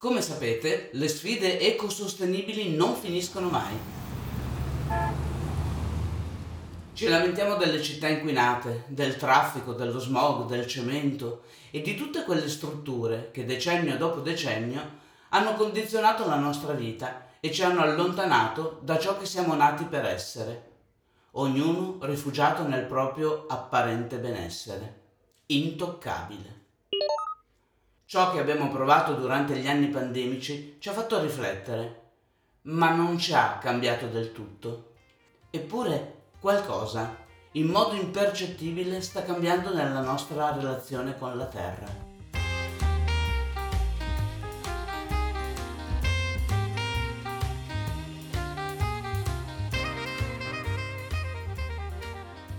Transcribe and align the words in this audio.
Come 0.00 0.22
sapete, 0.22 0.90
le 0.92 1.08
sfide 1.08 1.58
ecosostenibili 1.58 2.76
non 2.76 2.94
finiscono 2.94 3.48
mai. 3.48 3.76
Ci 6.92 7.08
lamentiamo 7.08 7.56
delle 7.56 7.82
città 7.82 8.06
inquinate, 8.06 8.84
del 8.86 9.16
traffico, 9.16 9.72
dello 9.72 9.98
smog, 9.98 10.46
del 10.46 10.68
cemento 10.68 11.42
e 11.72 11.80
di 11.80 11.96
tutte 11.96 12.22
quelle 12.22 12.48
strutture 12.48 13.32
che 13.32 13.44
decennio 13.44 13.96
dopo 13.96 14.20
decennio 14.20 14.82
hanno 15.30 15.54
condizionato 15.54 16.28
la 16.28 16.38
nostra 16.38 16.74
vita 16.74 17.30
e 17.40 17.50
ci 17.50 17.64
hanno 17.64 17.80
allontanato 17.80 18.78
da 18.84 19.00
ciò 19.00 19.18
che 19.18 19.26
siamo 19.26 19.56
nati 19.56 19.82
per 19.82 20.04
essere, 20.04 20.70
ognuno 21.32 21.98
rifugiato 22.02 22.62
nel 22.62 22.84
proprio 22.84 23.46
apparente 23.48 24.18
benessere, 24.18 25.00
intoccabile. 25.46 26.58
Ciò 28.10 28.32
che 28.32 28.40
abbiamo 28.40 28.70
provato 28.70 29.12
durante 29.12 29.54
gli 29.58 29.66
anni 29.66 29.88
pandemici 29.88 30.78
ci 30.80 30.88
ha 30.88 30.94
fatto 30.94 31.20
riflettere, 31.20 32.12
ma 32.62 32.94
non 32.94 33.18
ci 33.18 33.34
ha 33.34 33.58
cambiato 33.58 34.06
del 34.06 34.32
tutto. 34.32 34.92
Eppure 35.50 36.30
qualcosa, 36.40 37.14
in 37.52 37.66
modo 37.66 37.96
impercettibile, 37.96 39.02
sta 39.02 39.22
cambiando 39.24 39.74
nella 39.74 40.00
nostra 40.00 40.54
relazione 40.54 41.18
con 41.18 41.36
la 41.36 41.44
Terra. 41.48 42.06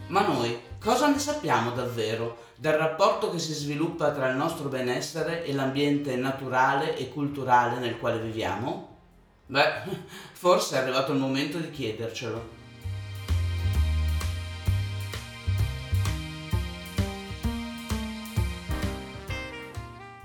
Ma 0.09 0.27
noi 0.27 0.61
cosa 0.79 1.07
ne 1.07 1.17
sappiamo 1.17 1.71
davvero 1.71 2.48
del 2.59 2.73
rapporto 2.73 3.31
che 3.31 3.39
si 3.39 3.53
sviluppa 3.53 4.11
tra 4.11 4.27
il 4.27 4.35
nostro 4.35 4.67
benessere 4.67 5.45
e 5.45 5.53
l'ambiente 5.53 6.17
naturale 6.17 6.97
e 6.97 7.07
culturale 7.07 7.79
nel 7.79 7.97
quale 7.97 8.19
viviamo? 8.19 8.97
Beh, 9.45 9.83
forse 10.33 10.75
è 10.75 10.79
arrivato 10.79 11.13
il 11.13 11.19
momento 11.19 11.57
di 11.57 11.69
chiedercelo. 11.69 12.57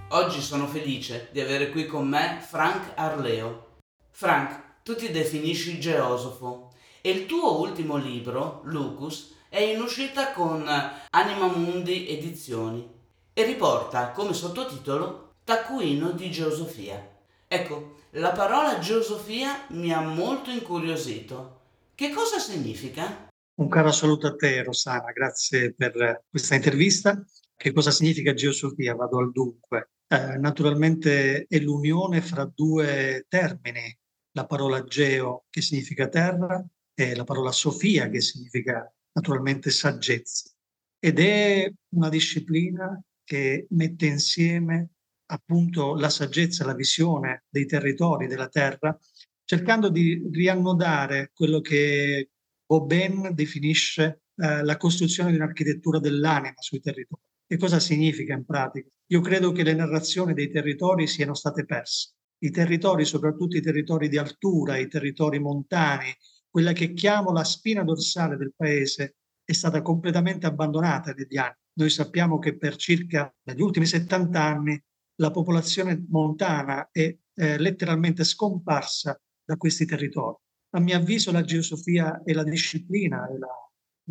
Oggi 0.09 0.41
sono 0.41 0.67
felice 0.67 1.29
di 1.31 1.41
avere 1.41 1.71
qui 1.71 1.87
con 1.87 2.09
me 2.09 2.41
Frank 2.45 2.95
Arleo. 2.97 3.77
Frank, 4.11 4.83
tu 4.83 4.97
ti 4.97 5.13
definisci 5.13 5.79
geosofo 5.79 6.73
e 7.01 7.11
il 7.11 7.27
tuo 7.27 7.61
ultimo 7.61 7.95
libro, 7.97 8.63
Lucus, 8.65 9.34
è 9.55 9.61
in 9.61 9.81
uscita 9.81 10.33
con 10.33 10.69
Anima 11.11 11.47
Mundi 11.47 12.09
Edizioni 12.09 12.91
e 13.33 13.45
riporta 13.45 14.11
come 14.11 14.33
sottotitolo 14.33 15.37
Taccuino 15.45 16.11
di 16.11 16.29
Geosofia. 16.29 17.01
Ecco, 17.47 17.99
la 18.15 18.33
parola 18.33 18.81
geosofia 18.81 19.67
mi 19.69 19.93
ha 19.93 20.01
molto 20.01 20.51
incuriosito. 20.51 21.61
Che 21.95 22.11
cosa 22.11 22.41
significa? 22.41 23.29
Un 23.61 23.69
caro 23.69 23.93
saluto 23.93 24.27
a 24.27 24.35
te, 24.35 24.61
Rosana, 24.65 25.13
grazie 25.13 25.73
per 25.73 26.25
questa 26.29 26.57
intervista. 26.57 27.25
Che 27.57 27.73
cosa 27.73 27.93
significa 27.93 28.35
geosofia? 28.35 28.97
Vado 28.97 29.19
al 29.19 29.31
dunque. 29.31 29.93
Eh, 30.09 30.37
naturalmente 30.37 31.47
è 31.49 31.59
l'unione 31.61 32.21
fra 32.23 32.51
due 32.53 33.25
termini, 33.29 33.97
la 34.33 34.47
parola 34.47 34.83
geo 34.83 35.45
che 35.49 35.61
significa 35.61 36.09
terra 36.09 36.61
e 36.93 37.15
la 37.15 37.23
parola 37.23 37.53
sofia 37.53 38.09
che 38.09 38.21
significa 38.21 38.93
naturalmente 39.15 39.71
saggezza. 39.71 40.51
Ed 40.99 41.19
è 41.19 41.71
una 41.91 42.09
disciplina 42.09 43.03
che 43.25 43.67
mette 43.71 44.07
insieme 44.07 44.91
appunto 45.27 45.95
la 45.95 46.11
saggezza, 46.11 46.65
la 46.65 46.75
visione 46.75 47.45
dei 47.49 47.67
territori, 47.67 48.27
della 48.27 48.49
terra, 48.49 48.97
cercando 49.45 49.89
di 49.89 50.29
riannodare 50.31 51.31
quello 51.35 51.61
che 51.61 52.31
Boben 52.67 53.35
definisce 53.35 54.23
eh, 54.37 54.63
la 54.63 54.77
costruzione 54.77 55.31
di 55.31 55.37
un'architettura 55.37 55.99
dell'anima 55.99 56.55
sui 56.59 56.81
territori. 56.81 57.23
Che 57.47 57.57
cosa 57.57 57.79
significa 57.79 58.35
in 58.35 58.45
pratica? 58.45 58.89
Io 59.09 59.21
credo 59.21 59.53
che 59.53 59.63
le 59.63 59.75
narrazioni 59.75 60.33
dei 60.33 60.51
territori 60.51 61.07
siano 61.07 61.35
state 61.35 61.65
perse. 61.65 62.15
I 62.39 62.51
territori, 62.51 63.05
soprattutto 63.05 63.57
i 63.57 63.63
territori 63.63 64.09
di 64.09 64.19
altura, 64.19 64.79
i 64.79 64.89
territori 64.89 65.39
montani, 65.39 66.15
quella 66.55 66.73
che 66.73 66.93
chiamo 66.93 67.33
la 67.33 67.43
spina 67.43 67.83
dorsale 67.83 68.37
del 68.37 68.53
paese, 68.55 69.17
è 69.43 69.53
stata 69.53 69.83
completamente 69.83 70.47
abbandonata 70.47 71.11
negli 71.11 71.37
anni. 71.37 71.57
Noi 71.81 71.91
sappiamo 71.91 72.39
che 72.39 72.57
per 72.57 72.77
circa 72.77 73.29
negli 73.43 73.61
ultimi 73.61 73.87
70 73.87 74.41
anni 74.41 74.81
la 75.17 75.33
popolazione 75.33 76.05
montana 76.11 76.91
è 76.93 77.13
eh, 77.35 77.59
letteralmente 77.59 78.23
scomparsa 78.23 79.21
da 79.45 79.57
questi 79.57 79.85
territori. 79.85 80.37
A 80.77 80.79
mio 80.79 80.97
avviso 80.97 81.33
la 81.33 81.43
geosofia 81.43 82.23
è 82.23 82.33
la 82.33 82.45
disciplina, 82.45 83.27
è 83.27 83.33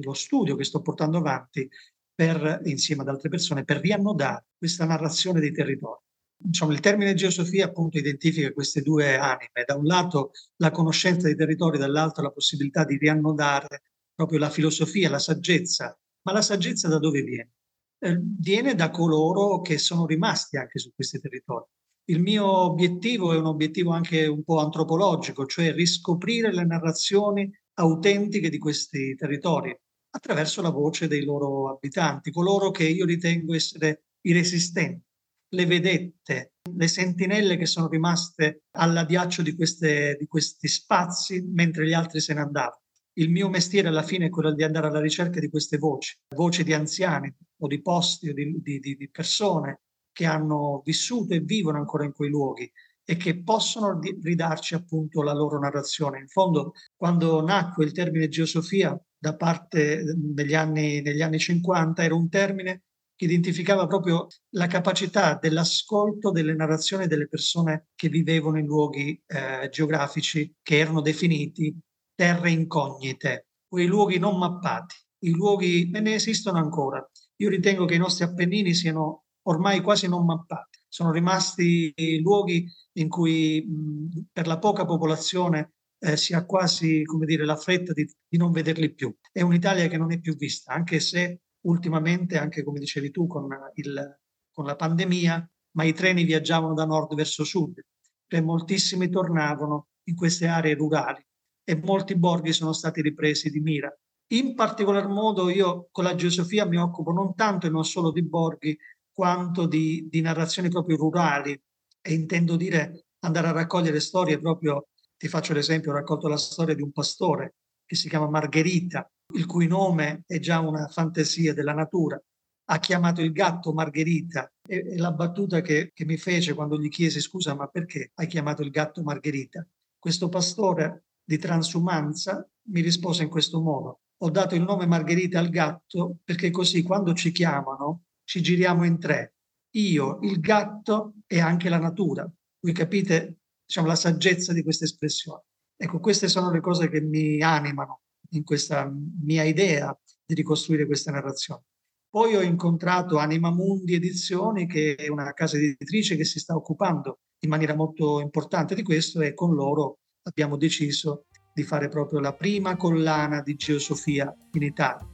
lo 0.02 0.14
studio 0.14 0.58
che 0.58 0.66
sto 0.66 0.82
portando 0.82 1.20
avanti 1.20 1.66
per, 2.14 2.60
insieme 2.66 3.04
ad 3.04 3.08
altre 3.08 3.30
persone 3.30 3.64
per 3.64 3.78
riannodare 3.78 4.48
questa 4.58 4.84
narrazione 4.84 5.40
dei 5.40 5.54
territori 5.54 6.02
diciamo, 6.44 6.72
il 6.72 6.80
termine 6.80 7.14
geosofia 7.14 7.66
appunto 7.66 7.98
identifica 7.98 8.52
queste 8.52 8.82
due 8.82 9.16
anime, 9.16 9.64
da 9.66 9.76
un 9.76 9.86
lato 9.86 10.32
la 10.58 10.72
conoscenza 10.72 11.28
dei 11.28 11.36
territori, 11.36 11.78
dall'altro 11.78 12.24
la 12.24 12.32
possibilità 12.32 12.84
di 12.84 12.98
riannodare 12.98 13.84
proprio 14.14 14.40
la 14.40 14.50
filosofia, 14.50 15.10
la 15.10 15.20
saggezza. 15.20 15.98
Ma 16.24 16.34
la 16.34 16.42
saggezza 16.42 16.88
da 16.88 17.00
dove 17.00 17.22
viene? 17.22 17.52
Eh, 18.00 18.20
viene 18.22 18.76
da 18.76 18.90
coloro 18.90 19.62
che 19.62 19.78
sono 19.78 20.06
rimasti 20.06 20.58
anche 20.58 20.80
su 20.80 20.92
questi 20.94 21.20
territori. 21.20 21.66
Il 22.06 22.22
mio 22.22 22.46
obiettivo 22.46 23.34
è 23.34 23.38
un 23.38 23.46
obiettivo 23.46 23.92
anche 23.92 24.26
un 24.26 24.44
po' 24.44 24.60
antropologico, 24.60 25.46
cioè 25.46 25.74
riscoprire 25.74 26.54
le 26.54 26.66
narrazioni 26.66 27.50
autentiche 27.76 28.50
di 28.50 28.58
questi 28.58 29.16
territori 29.16 29.76
attraverso 30.10 30.62
la 30.62 30.70
voce 30.70 31.08
dei 31.08 31.24
loro 31.24 31.72
abitanti, 31.72 32.30
coloro 32.30 32.72
che 32.72 32.88
io 32.88 33.06
ritengo 33.06 33.56
essere 33.56 34.04
i 34.22 34.34
resistenti 34.34 35.13
le 35.54 35.66
vedette, 35.66 36.54
le 36.76 36.88
sentinelle 36.88 37.58
che 37.58 37.66
sono 37.66 37.88
rimaste 37.88 38.64
all'addiaccio 38.72 39.42
di, 39.42 39.56
queste, 39.56 40.18
di 40.20 40.26
questi 40.26 40.68
spazi 40.68 41.42
mentre 41.42 41.88
gli 41.88 41.94
altri 41.94 42.20
se 42.20 42.34
ne 42.34 42.42
andavano. 42.42 42.82
Il 43.14 43.30
mio 43.30 43.48
mestiere 43.50 43.90
alla 43.90 44.02
fine 44.02 44.26
è 44.26 44.30
quello 44.30 44.52
di 44.54 44.64
andare 44.64 44.88
alla 44.88 45.00
ricerca 45.00 45.40
di 45.40 45.50
queste 45.50 45.78
voci, 45.78 46.18
voci 46.36 46.64
di 46.64 46.74
anziani 46.74 47.32
o 47.60 47.68
di 47.68 47.82
posti 47.82 48.30
o 48.30 48.34
di, 48.34 48.60
di, 48.62 48.80
di 48.80 49.10
persone 49.12 49.82
che 50.12 50.26
hanno 50.26 50.82
vissuto 50.84 51.34
e 51.36 51.42
vivono 51.42 51.78
ancora 51.78 52.06
in 52.06 52.12
quei 52.12 52.30
luoghi 52.30 52.72
e 53.06 53.16
che 53.16 53.44
possono 53.44 54.00
ridarci 54.00 54.74
appunto 54.74 55.22
la 55.22 55.34
loro 55.34 55.60
narrazione. 55.60 56.20
In 56.20 56.28
fondo, 56.28 56.72
quando 56.96 57.46
nacque 57.46 57.86
il 57.86 57.92
termine 57.92 58.30
geosofia 58.30 59.00
da 59.16 59.36
parte 59.36 60.04
degli 60.16 60.56
anni, 60.56 61.02
negli 61.02 61.22
anni 61.22 61.38
50, 61.38 62.04
era 62.04 62.16
un 62.16 62.30
termine 62.30 62.84
identificava 63.24 63.88
proprio 63.88 64.28
la 64.52 64.68
capacità 64.68 65.38
dell'ascolto 65.42 66.32
delle 66.32 66.54
narrazioni 66.54 67.08
delle 67.08 67.28
persone 67.28 67.88
che 67.96 68.10
vivevano 68.10 68.58
in 68.58 68.66
luoghi 68.66 69.22
eh, 69.26 69.70
geografici 69.70 70.54
che 70.62 70.78
erano 70.78 71.02
definiti 71.02 71.76
terre 72.16 72.52
incognite, 72.52 73.48
quei 73.68 73.88
luoghi 73.88 74.20
non 74.20 74.38
mappati. 74.38 74.96
I 75.24 75.32
luoghi 75.32 75.90
ne 75.90 76.14
esistono 76.14 76.58
ancora. 76.58 77.06
Io 77.38 77.50
ritengo 77.50 77.86
che 77.86 77.96
i 77.96 78.00
nostri 78.00 78.24
Appennini 78.24 78.74
siano 78.74 79.24
ormai 79.44 79.82
quasi 79.82 80.08
non 80.08 80.26
mappati. 80.26 80.80
Sono 80.88 81.12
rimasti 81.12 81.94
luoghi 82.22 82.68
in 82.94 83.10
cui 83.10 83.66
mh, 83.66 84.26
per 84.32 84.48
la 84.48 84.60
poca 84.60 84.86
popolazione 84.86 85.74
eh, 86.00 86.18
si 86.18 86.34
ha 86.34 86.46
quasi 86.46 87.04
come 87.04 87.26
dire, 87.26 87.46
la 87.46 87.56
fretta 87.56 87.94
di, 87.94 88.06
di 88.28 88.38
non 88.38 88.52
vederli 88.52 88.94
più. 88.94 89.14
È 89.32 89.42
un'Italia 89.42 89.88
che 89.88 89.98
non 89.98 90.12
è 90.12 90.20
più 90.20 90.36
vista, 90.36 90.74
anche 90.74 91.00
se 91.00 91.40
ultimamente, 91.66 92.38
anche 92.38 92.64
come 92.64 92.80
dicevi 92.80 93.12
tu, 93.12 93.28
con, 93.28 93.48
il, 93.76 94.20
con 94.52 94.66
la 94.66 94.76
pandemia, 94.76 95.50
ma 95.72 95.84
i 95.84 95.94
treni 95.94 96.24
viaggiavano 96.24 96.74
da 96.74 96.86
nord 96.86 97.16
verso 97.16 97.44
sud 97.44 97.80
e 98.28 98.42
moltissimi 98.42 99.10
tornavano 99.10 99.88
in 100.06 100.16
queste 100.16 100.48
aree 100.48 100.74
rurali 100.74 101.24
e 101.64 101.76
molti 101.76 102.16
borghi 102.16 102.52
sono 102.52 102.74
stati 102.74 103.02
ripresi 103.02 103.50
di 103.50 103.60
mira. 103.60 103.96
In 104.34 104.56
particolar 104.56 105.08
modo 105.08 105.50
io 105.50 105.88
con 105.92 106.04
la 106.04 106.16
geosofia 106.16 106.66
mi 106.66 106.78
occupo 106.78 107.12
non 107.12 107.36
tanto 107.36 107.68
e 107.68 107.70
non 107.70 107.86
solo 107.86 108.12
di 108.12 108.24
borghi, 108.24 108.78
quanto 109.12 109.68
di, 109.68 110.08
di 110.10 110.22
narrazioni 110.22 110.70
proprio 110.70 110.98
rurali 110.98 111.60
e 112.02 112.14
intendo 112.14 112.56
dire 112.56 113.06
andare 113.20 113.48
a 113.48 113.52
raccogliere 113.52 114.00
storie 114.00 114.40
proprio, 114.40 114.88
ti 115.18 115.28
faccio 115.28 115.54
l'esempio, 115.54 115.92
ho 115.92 115.96
raccolto 115.96 116.28
la 116.28 116.38
storia 116.38 116.76
di 116.76 116.82
un 116.82 116.92
pastore 116.92 117.56
che 117.86 117.96
si 117.96 118.10
chiama 118.10 118.28
Margherita, 118.28 119.10
il 119.34 119.46
cui 119.46 119.68
nome 119.68 120.24
è 120.26 120.40
già 120.40 120.60
una 120.60 120.88
fantasia 120.88 121.54
della 121.54 121.74
natura, 121.74 122.22
ha 122.66 122.80
chiamato 122.80 123.22
il 123.22 123.32
gatto 123.32 123.74
Margherita 123.74 124.52
e, 124.66 124.98
la 124.98 125.12
battuta 125.12 125.62
che, 125.62 125.92
che, 125.94 126.06
mi 126.06 126.18
fece 126.18 126.54
quando 126.54 126.80
gli 126.80 126.90
chiesi 126.90 127.20
scusa 127.20 127.54
ma 127.54 127.68
perché 127.68 128.12
hai 128.16 128.28
chiamato 128.28 128.62
il 128.62 128.70
gatto 128.70 129.04
Margherita? 129.04 129.66
Questo 129.98 130.30
pastore 130.30 131.06
di 131.24 131.38
transumanza 131.38 132.48
mi 132.68 132.82
rispose 132.82 133.24
in 133.24 133.30
questo 133.30 133.62
modo, 133.62 134.02
ho 134.18 134.30
dato 134.30 134.56
il 134.56 134.62
nome 134.62 134.86
Margherita 134.86 135.40
al 135.40 135.50
gatto 135.50 136.18
perché 136.24 136.50
così 136.52 136.84
quando 136.84 137.14
ci 137.14 137.32
chiamano 137.32 138.04
ci 138.24 138.42
giriamo 138.42 138.86
in 138.86 139.00
tre, 139.00 139.36
io, 139.72 140.20
il 140.22 140.40
gatto 140.40 141.16
e 141.28 141.42
anche 141.42 141.68
la 141.68 141.80
natura. 141.80 142.30
Voi 142.60 142.74
capite 142.74 143.40
diciamo, 143.66 143.88
la 143.88 143.96
saggezza 143.96 144.54
di 144.54 144.64
questa 144.64 144.86
espressione. 144.86 145.44
Ecco, 145.76 146.00
queste 146.00 146.30
sono 146.30 146.52
le 146.52 146.62
cose 146.62 146.88
che 146.88 147.02
mi 147.02 147.42
animano 147.42 148.03
in 148.34 148.44
questa 148.44 148.92
mia 149.22 149.44
idea 149.44 149.98
di 150.26 150.34
ricostruire 150.36 150.86
questa 150.86 151.12
narrazione. 151.12 151.64
Poi 152.10 152.36
ho 152.36 152.42
incontrato 152.42 153.18
Anima 153.18 153.50
Mundi 153.50 153.96
Edizioni, 153.96 154.68
che 154.68 154.96
è 154.96 155.08
una 155.08 155.34
casa 155.34 155.58
editrice 155.58 156.16
che 156.16 156.26
si 156.26 156.40
sta 156.40 156.56
occupando 156.56 157.20
in 157.40 157.50
maniera 157.50 157.76
molto 157.76 158.20
importante 158.20 158.76
di 158.76 158.84
questo 158.84 159.22
e 159.22 159.34
con 159.34 159.56
loro 159.56 159.98
abbiamo 160.24 160.56
deciso 160.56 161.26
di 161.54 161.64
fare 161.64 161.88
proprio 161.90 162.20
la 162.20 162.34
prima 162.34 162.76
collana 162.76 163.42
di 163.42 163.56
geosofia 163.56 164.34
in 164.52 164.62
Italia. 164.62 165.08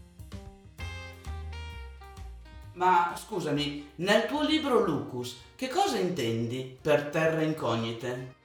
Ma 2.74 3.14
scusami, 3.16 3.90
nel 3.96 4.26
tuo 4.26 4.44
libro 4.44 4.86
Lucus, 4.86 5.38
che 5.56 5.68
cosa 5.68 5.98
intendi 5.98 6.78
per 6.82 7.10
terre 7.10 7.44
incognite? 7.44 8.38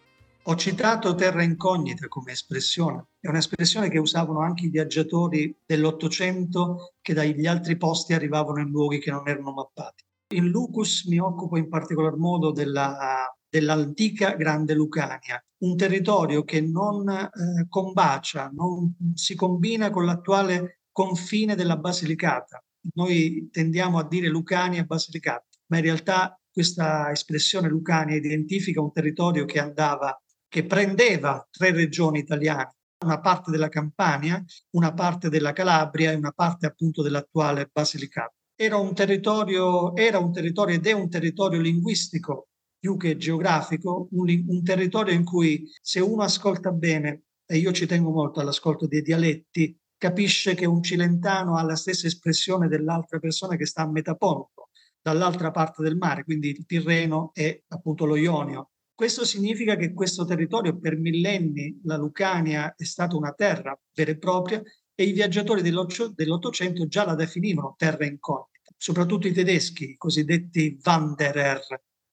Ho 0.46 0.56
citato 0.56 1.14
terra 1.14 1.43
incognita 1.43 2.06
come 2.06 2.32
espressione, 2.32 3.06
è 3.19 3.29
un'espressione 3.29 3.88
che 3.88 3.99
usavano 3.99 4.41
anche 4.41 4.67
i 4.67 4.69
viaggiatori 4.69 5.56
dell'Ottocento 5.64 6.96
che 7.00 7.14
dagli 7.14 7.46
altri 7.46 7.79
posti 7.79 8.12
arrivavano 8.12 8.61
in 8.61 8.69
luoghi 8.69 8.99
che 8.99 9.11
non 9.11 9.26
erano 9.26 9.52
mappati. 9.52 10.05
In 10.35 10.49
Lucus 10.49 11.06
mi 11.06 11.19
occupo 11.19 11.56
in 11.56 11.70
particolar 11.70 12.17
modo 12.17 12.52
della, 12.52 13.35
dell'antica 13.49 14.35
Grande 14.35 14.75
Lucania, 14.75 15.43
un 15.62 15.76
territorio 15.76 16.44
che 16.44 16.61
non 16.61 17.08
eh, 17.08 17.67
combacia, 17.67 18.50
non 18.52 18.94
si 19.14 19.35
combina 19.35 19.88
con 19.88 20.05
l'attuale 20.05 20.81
confine 20.93 21.55
della 21.55 21.79
Basilicata, 21.79 22.62
noi 22.93 23.49
tendiamo 23.50 23.99
a 23.99 24.06
dire 24.06 24.29
Lucania 24.29 24.81
e 24.81 24.85
Basilicata, 24.85 25.46
ma 25.69 25.79
in 25.79 25.85
realtà 25.85 26.38
questa 26.50 27.11
espressione 27.11 27.69
Lucania 27.69 28.14
identifica 28.14 28.81
un 28.81 28.93
territorio 28.93 29.44
che 29.44 29.58
andava, 29.58 30.17
che 30.55 30.65
prendeva 30.65 31.45
tre 31.51 31.73
regioni 31.73 32.21
italiane, 32.21 32.77
una 33.05 33.19
parte 33.19 33.51
della 33.51 33.69
Campania, 33.69 34.41
una 34.77 34.95
parte 34.95 35.29
della 35.29 35.53
Calabria 35.53 36.12
e 36.12 36.15
una 36.15 36.31
parte 36.31 36.67
appunto 36.67 37.03
dell'attuale 37.03 37.69
Basilicata. 37.73 38.33
Era 38.55 38.77
un 38.77 38.95
territorio, 38.95 39.97
era 39.97 40.21
un 40.21 40.31
territorio 40.33 40.77
ed 40.77 40.87
è 40.87 40.93
un 40.93 41.11
territorio 41.11 41.61
linguistico 41.61 42.51
più 42.79 42.97
che 42.97 43.17
geografico, 43.17 44.06
un, 44.12 44.45
un 44.47 44.62
territorio 44.62 45.12
in 45.12 45.25
cui 45.25 45.69
se 45.83 45.99
uno 45.99 46.23
ascolta 46.23 46.71
bene, 46.71 47.23
e 47.45 47.56
io 47.56 47.73
ci 47.73 47.87
tengo 47.87 48.12
molto 48.12 48.39
all'ascolto 48.39 48.87
dei 48.87 49.03
dialetti, 49.03 49.77
capisce 49.99 50.55
che 50.55 50.67
un 50.67 50.85
cilentano 50.85 51.56
ha 51.56 51.65
la 51.65 51.75
stessa 51.75 52.06
espressione 52.06 52.69
dell'altra 52.69 53.19
persona 53.19 53.56
che 53.56 53.67
sta 53.67 53.83
a 53.83 53.91
metà 53.91 54.15
ponto, 54.15 54.69
dall'altra 55.03 55.51
parte 55.51 55.83
del 55.83 55.97
mare, 55.97 56.23
quindi 56.23 56.51
il 56.51 56.65
Tirreno 56.65 57.33
e 57.35 57.65
appunto 57.67 58.05
lo 58.05 58.15
Ionio. 58.15 58.69
Questo 58.96 59.25
significa 59.25 59.75
che 59.75 59.93
questo 59.93 60.25
territorio 60.25 60.79
per 60.79 60.96
millenni, 60.96 61.81
la 61.82 61.96
Lucania, 61.96 62.76
è 62.76 62.85
stata 62.85 63.17
una 63.17 63.32
terra 63.32 63.76
vera 63.93 64.11
e 64.12 64.19
propria 64.19 64.62
e 64.94 65.05
i 65.05 65.11
viaggiatori 65.11 65.62
dell'Ottocento 65.62 66.87
già 66.87 67.05
la 67.05 67.17
definivano 67.17 67.75
terra 67.76 68.06
incognita, 68.06 68.70
soprattutto 68.76 69.26
i 69.26 69.32
tedeschi, 69.32 69.91
i 69.91 69.96
cosiddetti 69.96 70.79
Wanderer, 70.85 71.61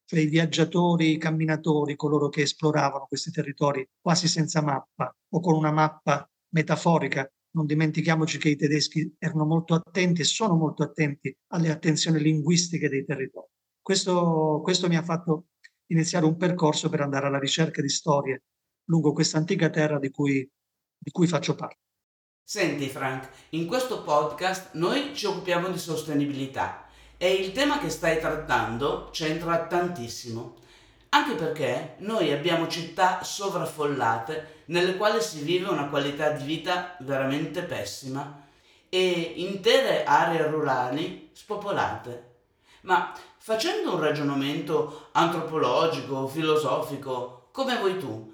cioè 0.05 0.19
i 0.19 0.25
viaggiatori, 0.25 1.11
i 1.11 1.17
camminatori, 1.19 1.95
coloro 1.95 2.29
che 2.29 2.41
esploravano 2.41 3.05
questi 3.07 3.29
territori 3.29 3.87
quasi 4.01 4.27
senza 4.27 4.63
mappa 4.63 5.15
o 5.29 5.39
con 5.39 5.53
una 5.53 5.71
mappa 5.71 6.27
metaforica 6.49 7.31
non 7.51 7.67
dimentichiamoci 7.67 8.39
che 8.39 8.49
i 8.49 8.55
tedeschi 8.55 9.15
erano 9.19 9.45
molto 9.45 9.75
attenti 9.75 10.21
e 10.21 10.25
sono 10.25 10.55
molto 10.55 10.81
attenti 10.81 11.35
alle 11.49 11.69
attenzioni 11.69 12.19
linguistiche 12.19 12.89
dei 12.89 13.05
territori. 13.05 13.47
Questo, 13.81 14.61
questo 14.63 14.87
mi 14.87 14.95
ha 14.95 15.03
fatto 15.03 15.47
iniziare 15.91 16.25
un 16.25 16.37
percorso 16.37 16.89
per 16.89 17.01
andare 17.01 17.27
alla 17.27 17.39
ricerca 17.39 17.81
di 17.81 17.89
storie 17.89 18.43
lungo 18.85 19.13
questa 19.13 19.37
antica 19.37 19.69
terra 19.69 19.99
di 19.99 20.09
cui, 20.09 20.49
di 20.97 21.11
cui 21.11 21.27
faccio 21.27 21.55
parte. 21.55 21.79
Senti 22.43 22.89
Frank, 22.89 23.29
in 23.49 23.65
questo 23.67 24.03
podcast 24.03 24.73
noi 24.73 25.15
ci 25.15 25.25
occupiamo 25.25 25.69
di 25.69 25.77
sostenibilità 25.77 26.87
e 27.17 27.33
il 27.33 27.51
tema 27.51 27.79
che 27.79 27.89
stai 27.89 28.19
trattando 28.19 29.09
c'entra 29.11 29.67
tantissimo 29.67 30.59
anche 31.13 31.35
perché 31.35 31.95
noi 31.99 32.31
abbiamo 32.31 32.67
città 32.67 33.21
sovraffollate 33.23 34.63
nelle 34.65 34.95
quali 34.95 35.21
si 35.21 35.43
vive 35.43 35.67
una 35.67 35.89
qualità 35.89 36.31
di 36.31 36.45
vita 36.45 36.95
veramente 36.99 37.63
pessima 37.63 38.47
e 38.87 39.33
intere 39.35 40.05
aree 40.05 40.47
rurali 40.47 41.29
spopolate. 41.33 42.29
Ma 42.81 43.13
facendo 43.41 43.95
un 43.95 43.99
ragionamento 43.99 45.09
antropologico, 45.13 46.27
filosofico, 46.27 47.49
come 47.51 47.77
vuoi 47.79 47.97
tu, 47.97 48.31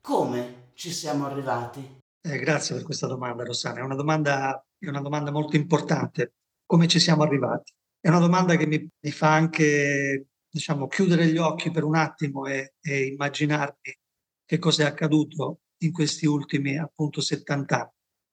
come 0.00 0.70
ci 0.74 0.90
siamo 0.90 1.26
arrivati? 1.26 2.00
Eh, 2.20 2.38
grazie 2.38 2.74
per 2.74 2.84
questa 2.84 3.06
domanda, 3.06 3.44
Rossana. 3.44 3.78
È 3.78 3.82
una 3.82 3.94
domanda, 3.94 4.60
è 4.76 4.88
una 4.88 5.00
domanda 5.00 5.30
molto 5.30 5.54
importante. 5.54 6.34
Come 6.66 6.88
ci 6.88 6.98
siamo 6.98 7.22
arrivati? 7.22 7.72
È 8.00 8.08
una 8.08 8.18
domanda 8.18 8.56
che 8.56 8.66
mi, 8.66 8.86
mi 8.98 9.10
fa 9.12 9.32
anche 9.32 10.26
diciamo, 10.50 10.88
chiudere 10.88 11.26
gli 11.28 11.38
occhi 11.38 11.70
per 11.70 11.84
un 11.84 11.94
attimo 11.94 12.46
e, 12.46 12.74
e 12.80 13.06
immaginarmi 13.06 13.96
che 14.44 14.58
cosa 14.58 14.82
è 14.82 14.86
accaduto 14.86 15.60
in 15.82 15.92
questi 15.92 16.26
ultimi 16.26 16.76
appunto 16.76 17.20
70 17.20 17.76
anni. 17.76 17.90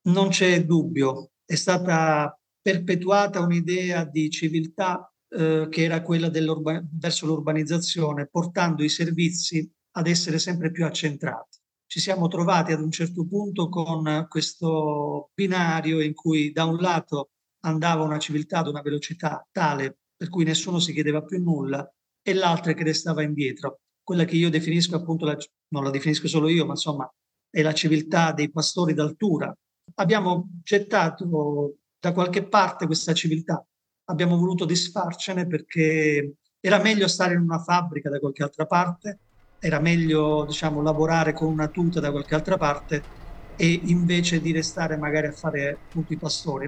Non 0.07 0.30
c'è 0.30 0.66
dubbio, 0.66 1.33
è 1.45 1.56
stata 1.56 2.36
perpetuata 2.60 3.42
un'idea 3.42 4.06
di 4.06 4.30
civiltà 4.31 5.07
eh, 5.30 5.68
che 5.69 5.83
era 5.83 6.01
quella 6.01 6.30
verso 6.30 7.25
l'urbanizzazione, 7.25 8.27
portando 8.27 8.83
i 8.83 8.89
servizi 8.89 9.69
ad 9.98 10.07
essere 10.07 10.39
sempre 10.39 10.72
più 10.72 10.86
accentrati. 10.86 11.57
Ci 11.88 12.00
siamo 12.00 12.27
trovati 12.27 12.72
ad 12.72 12.81
un 12.81 12.92
certo 12.92 13.25
punto 13.25 13.69
con 13.69 14.25
questo 14.27 15.31
binario 15.33 16.01
in 16.01 16.13
cui 16.13 16.51
da 16.51 16.66
un 16.66 16.77
lato 16.77 17.30
andava 17.66 18.04
una 18.04 18.19
civiltà 18.19 18.60
ad 18.60 18.68
una 18.68 18.81
velocità 18.81 19.48
tale 19.51 19.98
per 20.16 20.30
cui 20.30 20.44
nessuno 20.44 20.80
si 20.80 20.94
chiedeva 20.94 21.24
più 21.24 21.42
nulla 21.42 21.89
e 22.22 22.33
l'altra 22.33 22.74
che 22.74 22.83
restava 22.83 23.22
indietro, 23.22 23.81
quella 24.04 24.25
che 24.25 24.36
io 24.36 24.50
definisco 24.50 24.95
appunto, 24.95 25.25
la, 25.25 25.38
non 25.69 25.83
la 25.83 25.89
definisco 25.89 26.27
solo 26.27 26.48
io, 26.48 26.66
ma 26.66 26.72
insomma 26.72 27.12
è 27.50 27.62
la 27.62 27.74
civiltà 27.74 28.31
dei 28.31 28.50
pastori 28.50 28.94
d'altura. 28.94 29.56
Abbiamo 29.95 30.50
gettato 30.63 31.77
da 32.00 32.13
qualche 32.13 32.48
parte 32.48 32.86
questa 32.86 33.13
civiltà, 33.13 33.66
abbiamo 34.05 34.37
voluto 34.37 34.65
disfarcene 34.65 35.47
perché 35.47 36.35
era 36.59 36.81
meglio 36.81 37.07
stare 37.07 37.33
in 37.33 37.41
una 37.41 37.59
fabbrica 37.59 38.09
da 38.09 38.19
qualche 38.19 38.43
altra 38.43 38.65
parte, 38.65 39.21
era 39.59 39.79
meglio 39.79 40.45
diciamo, 40.45 40.81
lavorare 40.81 41.33
con 41.33 41.51
una 41.51 41.67
tuta 41.69 41.99
da 41.99 42.11
qualche 42.11 42.35
altra 42.35 42.57
parte 42.57 43.07
e 43.55 43.71
invece 43.71 44.41
di 44.41 44.51
restare 44.51 44.97
magari 44.97 45.27
a 45.27 45.31
fare 45.31 45.83
appunto 45.88 46.13
i 46.13 46.17
pastori. 46.17 46.67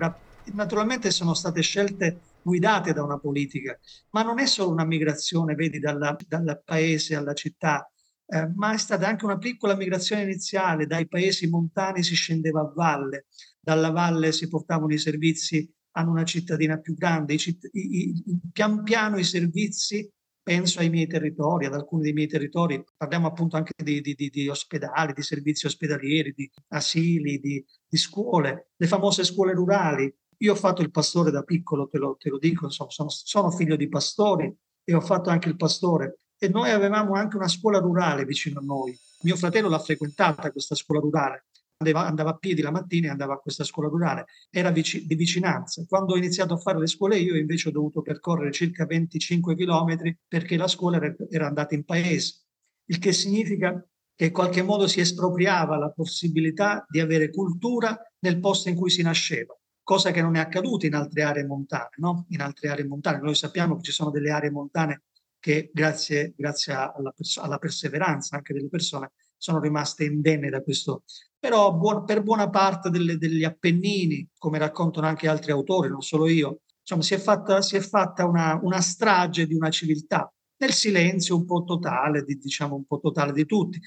Naturalmente 0.53 1.11
sono 1.11 1.33
state 1.33 1.61
scelte 1.61 2.21
guidate 2.41 2.93
da 2.93 3.03
una 3.03 3.19
politica, 3.19 3.77
ma 4.11 4.23
non 4.23 4.39
è 4.39 4.45
solo 4.45 4.71
una 4.71 4.85
migrazione, 4.85 5.55
vedi, 5.55 5.79
dal 5.79 6.61
paese 6.63 7.15
alla 7.15 7.33
città, 7.33 7.91
eh, 8.25 8.47
ma 8.55 8.73
è 8.73 8.77
stata 8.77 9.07
anche 9.07 9.25
una 9.25 9.37
piccola 9.37 9.75
migrazione 9.75 10.21
iniziale, 10.23 10.85
dai 10.85 11.07
paesi 11.07 11.49
montani 11.49 12.03
si 12.03 12.15
scendeva 12.15 12.61
a 12.61 12.71
valle, 12.73 13.25
dalla 13.59 13.89
valle 13.91 14.31
si 14.31 14.47
portavano 14.47 14.93
i 14.93 14.97
servizi 14.97 15.69
a 15.97 16.07
una 16.07 16.23
cittadina 16.23 16.77
più 16.77 16.93
grande, 16.95 17.33
I, 17.33 17.57
i, 17.71 18.23
i, 18.25 18.39
pian 18.53 18.83
piano 18.83 19.17
i 19.17 19.23
servizi 19.23 20.09
penso 20.47 20.79
ai 20.79 20.89
miei 20.89 21.07
territori, 21.07 21.65
ad 21.65 21.73
alcuni 21.73 22.03
dei 22.03 22.13
miei 22.13 22.27
territori, 22.27 22.81
parliamo 22.95 23.27
appunto 23.27 23.57
anche 23.57 23.73
di, 23.83 23.99
di, 23.99 24.13
di, 24.13 24.29
di 24.29 24.47
ospedali, 24.47 25.11
di 25.11 25.21
servizi 25.21 25.65
ospedalieri, 25.65 26.31
di 26.33 26.49
asili, 26.69 27.39
di, 27.39 27.65
scuole, 27.97 28.69
le 28.77 28.87
famose 28.87 29.25
scuole 29.25 29.51
rurali, 29.51 30.13
io 30.37 30.53
ho 30.53 30.55
fatto 30.55 30.81
il 30.81 30.91
pastore 30.91 31.31
da 31.31 31.41
piccolo, 31.41 31.87
te 31.87 31.97
lo, 31.97 32.15
te 32.17 32.29
lo 32.29 32.37
dico, 32.37 32.65
insomma, 32.65 32.91
sono, 32.91 33.09
sono, 33.09 33.51
figlio 33.51 33.75
di 33.75 33.89
pastori 33.89 34.55
e 34.85 34.93
ho 34.93 35.01
fatto 35.01 35.29
anche 35.29 35.49
il 35.49 35.57
pastore. 35.57 36.19
E 36.37 36.47
noi 36.47 36.69
avevamo 36.69 37.15
anche 37.15 37.35
una 37.35 37.49
scuola 37.49 37.79
rurale 37.79 38.23
vicino 38.23 38.59
a 38.59 38.63
noi. 38.63 38.97
Mio 39.23 39.35
fratello 39.35 39.67
l'ha 39.67 39.79
frequentata 39.79 40.51
questa 40.51 40.75
scuola 40.75 41.01
rurale. 41.01 41.46
Andava, 41.79 42.31
a 42.31 42.37
piedi 42.37 42.61
la 42.61 42.71
mattina 42.71 43.07
e 43.07 43.09
andava 43.11 43.33
a 43.33 43.37
questa 43.37 43.63
scuola 43.63 43.89
rurale. 43.89 44.25
Era 44.49 44.71
vici, 44.71 45.05
di 45.05 45.15
vicinanza. 45.15 45.85
Quando 45.87 46.13
ho 46.13 46.17
iniziato 46.17 46.55
a 46.55 46.57
fare 46.57 46.79
le 46.79 46.87
scuole 46.87 47.17
io 47.17 47.35
invece 47.35 47.69
ho 47.69 47.71
dovuto 47.71 48.01
percorrere 48.01 48.51
circa 48.51 48.85
25 48.85 49.55
chilometri 49.55 50.17
perché 50.27 50.57
la 50.57 50.67
scuola 50.67 50.97
era, 50.97 51.15
era 51.29 51.47
andata 51.47 51.75
in 51.75 51.83
paese. 51.83 52.45
Il 52.85 52.97
che 52.97 53.13
significa 53.13 53.85
che 54.15 54.25
in 54.25 54.31
qualche 54.31 54.63
modo 54.63 54.87
si 54.87 54.99
espropriava 54.99 55.77
la 55.77 55.91
possibilità 55.91 56.83
di 56.89 56.99
avere 56.99 57.29
cultura 57.29 57.95
nel 58.19 58.39
posto 58.39 58.69
in 58.69 58.75
cui 58.75 58.89
si 58.89 59.03
nasceva 59.03 59.55
cosa 59.87 60.11
che 60.11 60.21
non 60.21 60.35
è 60.35 60.39
accaduta 60.39 60.85
in 60.85 60.95
altre 60.95 61.23
aree 61.23 61.45
montane. 61.45 61.91
No? 61.95 62.25
In 62.31 62.41
altre 62.41 62.67
aree 62.67 62.85
montane 62.85 63.21
noi 63.21 63.35
sappiamo 63.35 63.77
che 63.77 63.83
ci 63.83 63.93
sono 63.93 64.09
delle 64.09 64.31
aree 64.31 64.51
montane 64.51 65.03
che 65.39 65.71
grazie, 65.73 66.33
grazie 66.35 66.73
alla, 66.73 67.13
pers- 67.15 67.37
alla, 67.37 67.57
perseveranza 67.57 68.35
anche 68.35 68.51
delle 68.51 68.67
persone 68.67 69.13
sono 69.37 69.59
rimaste 69.59 70.05
indenne 70.05 70.49
da 70.49 70.61
questo. 70.61 71.03
Però 71.39 71.73
buon, 71.73 72.03
per 72.03 72.23
buona 72.23 72.49
parte 72.49 72.89
delle, 72.89 73.17
degli 73.17 73.43
Appennini, 73.43 74.27
come 74.37 74.57
raccontano 74.57 75.07
anche 75.07 75.27
altri 75.27 75.51
autori, 75.51 75.89
non 75.89 76.01
solo 76.01 76.27
io, 76.27 76.61
insomma, 76.81 77.03
si 77.03 77.13
è 77.13 77.17
fatta, 77.17 77.61
si 77.61 77.75
è 77.75 77.79
fatta 77.79 78.25
una, 78.25 78.59
una 78.61 78.81
strage 78.81 79.45
di 79.45 79.53
una 79.53 79.69
civiltà 79.69 80.31
nel 80.57 80.71
silenzio 80.71 81.35
un 81.35 81.45
po' 81.45 81.63
totale, 81.63 82.23
di, 82.23 82.37
diciamo 82.37 82.75
un 82.75 82.85
po' 82.85 82.99
totale 82.99 83.31
di 83.31 83.45
tutti. 83.45 83.79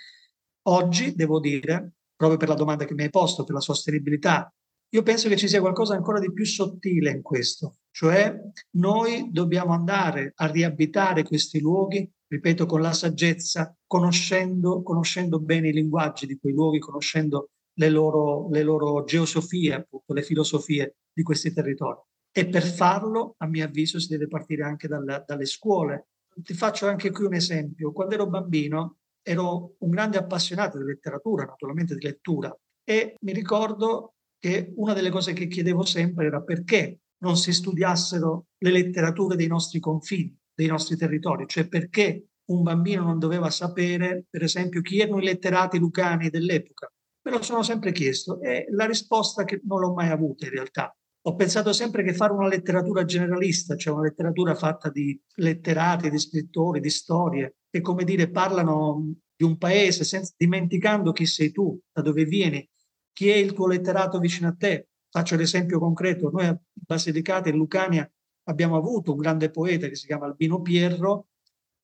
Oggi, 0.69 1.15
devo 1.15 1.41
dire, 1.41 1.95
proprio 2.15 2.39
per 2.39 2.49
la 2.49 2.55
domanda 2.55 2.85
che 2.85 2.95
mi 2.95 3.03
hai 3.03 3.11
posto, 3.11 3.45
per 3.45 3.55
la 3.55 3.61
sostenibilità, 3.61 4.53
io 4.93 5.03
penso 5.03 5.29
che 5.29 5.37
ci 5.37 5.49
sia 5.49 5.61
qualcosa 5.61 5.95
ancora 5.95 6.19
di 6.19 6.33
più 6.33 6.45
sottile 6.45 7.11
in 7.11 7.23
questo, 7.23 7.77
cioè 7.93 8.37
noi 8.73 9.31
dobbiamo 9.31 9.73
andare 9.73 10.33
a 10.35 10.47
riabitare 10.47 11.23
questi 11.23 11.61
luoghi, 11.61 12.09
ripeto, 12.31 12.65
con 12.65 12.81
la 12.81 12.93
saggezza, 12.93 13.77
conoscendo, 13.87 14.83
conoscendo 14.83 15.41
bene 15.41 15.69
i 15.69 15.73
linguaggi 15.73 16.27
di 16.27 16.39
quei 16.39 16.53
luoghi, 16.53 16.79
conoscendo 16.79 17.51
le 17.75 17.89
loro, 17.91 18.49
le 18.51 18.63
loro 18.63 19.03
geosofie, 19.03 19.75
appunto, 19.75 20.13
le 20.13 20.23
filosofie 20.23 20.97
di 21.13 21.23
questi 21.25 21.53
territori. 21.53 21.99
E 22.33 22.47
per 22.47 22.63
farlo, 22.63 23.35
a 23.39 23.47
mio 23.49 23.65
avviso, 23.65 23.99
si 23.99 24.07
deve 24.09 24.29
partire 24.29 24.63
anche 24.63 24.87
dalla, 24.87 25.25
dalle 25.27 25.47
scuole. 25.47 26.07
Ti 26.33 26.55
faccio 26.55 26.87
anche 26.87 27.11
qui 27.11 27.25
un 27.25 27.35
esempio. 27.35 27.91
Quando 27.91 28.15
ero 28.15 28.29
bambino 28.29 28.99
ero 29.23 29.75
un 29.79 29.91
grande 29.91 30.17
appassionato 30.17 30.79
di 30.79 30.85
letteratura, 30.85 31.45
naturalmente 31.45 31.97
di 31.97 32.07
lettura, 32.07 32.57
e 32.85 33.17
mi 33.21 33.33
ricordo 33.33 34.15
che 34.39 34.73
una 34.77 34.95
delle 34.95 35.11
cose 35.11 35.33
che 35.33 35.49
chiedevo 35.49 35.85
sempre 35.85 36.27
era 36.27 36.41
perché 36.43 37.01
non 37.23 37.37
si 37.37 37.53
studiassero 37.53 38.47
le 38.59 38.71
letterature 38.71 39.37
dei 39.37 39.49
nostri 39.49 39.81
confini, 39.81 40.35
dei 40.61 40.69
nostri 40.69 40.97
territori, 40.97 41.47
cioè 41.47 41.67
perché 41.67 42.27
un 42.51 42.63
bambino 42.63 43.03
non 43.03 43.19
doveva 43.19 43.49
sapere, 43.49 44.27
per 44.29 44.43
esempio, 44.43 44.83
chi 44.83 45.01
erano 45.01 45.19
i 45.19 45.25
letterati 45.25 45.79
lucani 45.79 46.29
dell'epoca. 46.29 46.93
Me 47.23 47.31
lo 47.31 47.43
sono 47.43 47.63
sempre 47.63 47.93
chiesto 47.93 48.41
e 48.43 48.67
la 48.71 48.85
risposta 48.85 49.45
che 49.45 49.61
non 49.65 49.81
l'ho 49.81 49.95
mai 49.95 50.11
avuta 50.11 50.45
in 50.45 50.53
realtà. 50.53 50.95
Ho 51.23 51.35
pensato 51.35 51.73
sempre 51.73 52.03
che 52.03 52.13
fare 52.13 52.33
una 52.33 52.49
letteratura 52.49 53.05
generalista, 53.05 53.75
cioè 53.77 53.95
una 53.95 54.03
letteratura 54.03 54.55
fatta 54.55 54.91
di 54.91 55.19
letterati, 55.37 56.11
di 56.11 56.19
scrittori, 56.19 56.81
di 56.81 56.91
storie, 56.91 57.57
che 57.71 57.81
come 57.81 58.05
dire 58.05 58.31
parlano 58.31 59.15
di 59.35 59.45
un 59.45 59.57
paese 59.57 60.05
senza, 60.05 60.35
dimenticando 60.37 61.13
chi 61.13 61.25
sei 61.25 61.53
tu, 61.53 61.79
da 61.91 62.03
dove 62.03 62.25
vieni, 62.25 62.69
chi 63.13 63.29
è 63.31 63.37
il 63.37 63.53
tuo 63.55 63.67
letterato 63.67 64.19
vicino 64.19 64.49
a 64.49 64.55
te. 64.59 64.89
Faccio 65.11 65.37
l'esempio 65.37 65.79
concreto, 65.79 66.31
noi 66.31 66.47
a 66.47 66.59
Basilicata 66.73 67.49
in 67.49 67.57
Lucania 67.57 68.11
abbiamo 68.51 68.77
avuto 68.77 69.13
un 69.13 69.19
grande 69.19 69.51
poeta 69.51 69.89
che 69.89 69.95
si 69.95 70.07
chiama 70.07 70.27
Albino 70.27 70.61
Pierro, 70.61 71.29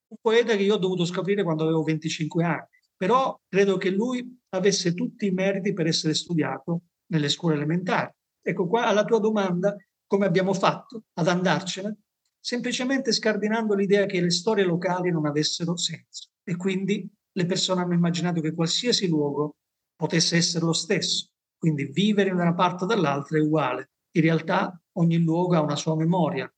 un 0.09 0.17
poeta 0.21 0.57
che 0.57 0.63
io 0.63 0.75
ho 0.75 0.79
dovuto 0.79 1.05
scoprire 1.05 1.43
quando 1.43 1.63
avevo 1.63 1.83
25 1.83 2.45
anni, 2.45 2.67
però 2.97 3.41
credo 3.49 3.77
che 3.77 3.91
lui 3.91 4.39
avesse 4.51 4.95
tutti 4.95 5.27
i 5.27 5.31
meriti 5.31 5.73
per 5.73 5.87
essere 5.87 6.15
studiato 6.15 6.83
nelle 7.07 7.29
scuole 7.29 7.55
elementari. 7.55 8.13
Ecco 8.43 8.67
qua 8.67 8.87
alla 8.87 9.05
tua 9.05 9.19
domanda, 9.19 9.75
come 10.07 10.27
abbiamo 10.27 10.53
fatto 10.53 11.05
ad 11.15 11.29
andarcene? 11.29 11.99
Semplicemente 12.39 13.13
scardinando 13.13 13.75
l'idea 13.75 14.07
che 14.07 14.21
le 14.21 14.31
storie 14.31 14.65
locali 14.65 15.11
non 15.11 15.27
avessero 15.27 15.77
senso 15.77 16.31
e 16.45 16.57
quindi 16.57 17.09
le 17.33 17.47
persone 17.47 17.83
hanno 17.83 17.95
immaginato 17.95 18.41
che 18.41 18.55
qualsiasi 18.55 19.09
luogo 19.09 19.57
potesse 19.97 20.37
essere 20.37 20.65
lo 20.65 20.73
stesso. 20.73 21.31
Quindi 21.59 21.87
vivere 21.87 22.31
da 22.31 22.43
una 22.43 22.55
parte 22.55 22.85
o 22.85 22.87
dall'altra 22.87 23.39
è 23.39 23.41
uguale. 23.41 23.91
In 24.13 24.23
realtà 24.23 24.81
ogni 24.93 25.19
luogo 25.19 25.57
ha 25.57 25.61
una 25.61 25.75
sua 25.75 25.97
memoria 25.97 26.51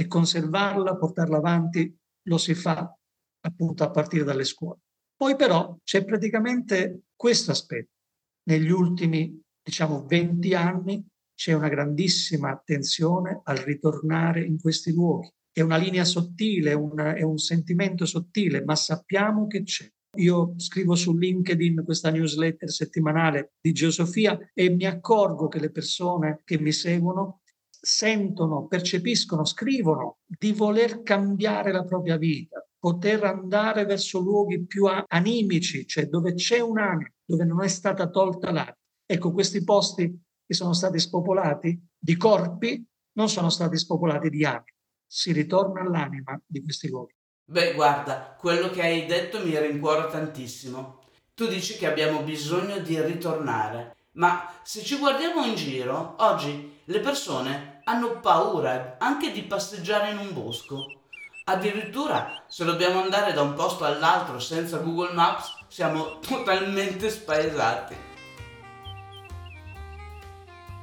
e 0.00 0.06
conservarla, 0.06 0.96
portarla 0.96 1.36
avanti, 1.36 1.94
lo 2.22 2.38
si 2.38 2.54
fa 2.54 2.90
appunto 3.42 3.84
a 3.84 3.90
partire 3.90 4.24
dalle 4.24 4.44
scuole. 4.44 4.80
Poi 5.14 5.36
però 5.36 5.76
c'è 5.84 6.06
praticamente 6.06 7.02
questo 7.14 7.50
aspetto. 7.50 7.90
Negli 8.44 8.70
ultimi, 8.70 9.38
diciamo, 9.62 10.06
20 10.06 10.54
anni 10.54 11.06
c'è 11.34 11.52
una 11.52 11.68
grandissima 11.68 12.50
attenzione 12.50 13.42
al 13.44 13.58
ritornare 13.58 14.42
in 14.42 14.58
questi 14.58 14.90
luoghi. 14.90 15.28
È 15.52 15.60
una 15.60 15.76
linea 15.76 16.04
sottile, 16.04 16.72
una, 16.72 17.12
è 17.14 17.22
un 17.22 17.36
sentimento 17.36 18.06
sottile, 18.06 18.64
ma 18.64 18.76
sappiamo 18.76 19.46
che 19.46 19.64
c'è. 19.64 19.86
Io 20.16 20.54
scrivo 20.56 20.94
su 20.94 21.14
LinkedIn 21.14 21.84
questa 21.84 22.10
newsletter 22.10 22.70
settimanale 22.70 23.52
di 23.60 23.72
Geosofia 23.72 24.38
e 24.54 24.70
mi 24.70 24.86
accorgo 24.86 25.48
che 25.48 25.60
le 25.60 25.70
persone 25.70 26.40
che 26.42 26.58
mi 26.58 26.72
seguono 26.72 27.40
sentono, 27.80 28.66
percepiscono, 28.66 29.44
scrivono 29.44 30.18
di 30.26 30.52
voler 30.52 31.02
cambiare 31.02 31.72
la 31.72 31.84
propria 31.84 32.16
vita, 32.16 32.64
poter 32.78 33.24
andare 33.24 33.84
verso 33.84 34.20
luoghi 34.20 34.64
più 34.66 34.86
animici, 35.06 35.86
cioè 35.86 36.06
dove 36.06 36.34
c'è 36.34 36.60
un'anima, 36.60 37.10
dove 37.24 37.44
non 37.44 37.62
è 37.62 37.68
stata 37.68 38.08
tolta 38.08 38.50
l'anima. 38.50 38.76
Ecco, 39.06 39.32
questi 39.32 39.64
posti 39.64 40.22
che 40.46 40.54
sono 40.54 40.72
stati 40.72 40.98
spopolati 40.98 41.80
di 41.98 42.16
corpi 42.16 42.84
non 43.12 43.28
sono 43.28 43.50
stati 43.50 43.76
spopolati 43.76 44.30
di 44.30 44.44
anima. 44.44 44.64
Si 45.06 45.32
ritorna 45.32 45.80
all'anima 45.80 46.40
di 46.46 46.62
questi 46.62 46.88
luoghi. 46.88 47.14
Beh, 47.44 47.74
guarda, 47.74 48.36
quello 48.38 48.70
che 48.70 48.82
hai 48.82 49.06
detto 49.06 49.44
mi 49.44 49.58
rincuora 49.58 50.06
tantissimo. 50.06 51.00
Tu 51.34 51.48
dici 51.48 51.76
che 51.76 51.86
abbiamo 51.86 52.22
bisogno 52.22 52.78
di 52.78 53.00
ritornare, 53.00 53.96
ma 54.12 54.60
se 54.62 54.82
ci 54.82 54.98
guardiamo 54.98 55.44
in 55.44 55.54
giro, 55.54 56.16
oggi 56.18 56.78
le 56.84 57.00
persone 57.00 57.69
hanno 57.90 58.20
paura 58.20 58.96
anche 59.00 59.32
di 59.32 59.42
passeggiare 59.42 60.10
in 60.10 60.18
un 60.18 60.32
bosco. 60.32 60.86
Addirittura 61.46 62.44
se 62.46 62.64
dobbiamo 62.64 63.00
andare 63.00 63.32
da 63.32 63.42
un 63.42 63.54
posto 63.54 63.84
all'altro 63.84 64.38
senza 64.38 64.76
Google 64.76 65.12
Maps 65.12 65.52
siamo 65.66 66.20
totalmente 66.22 67.10
spaesati. 67.10 67.96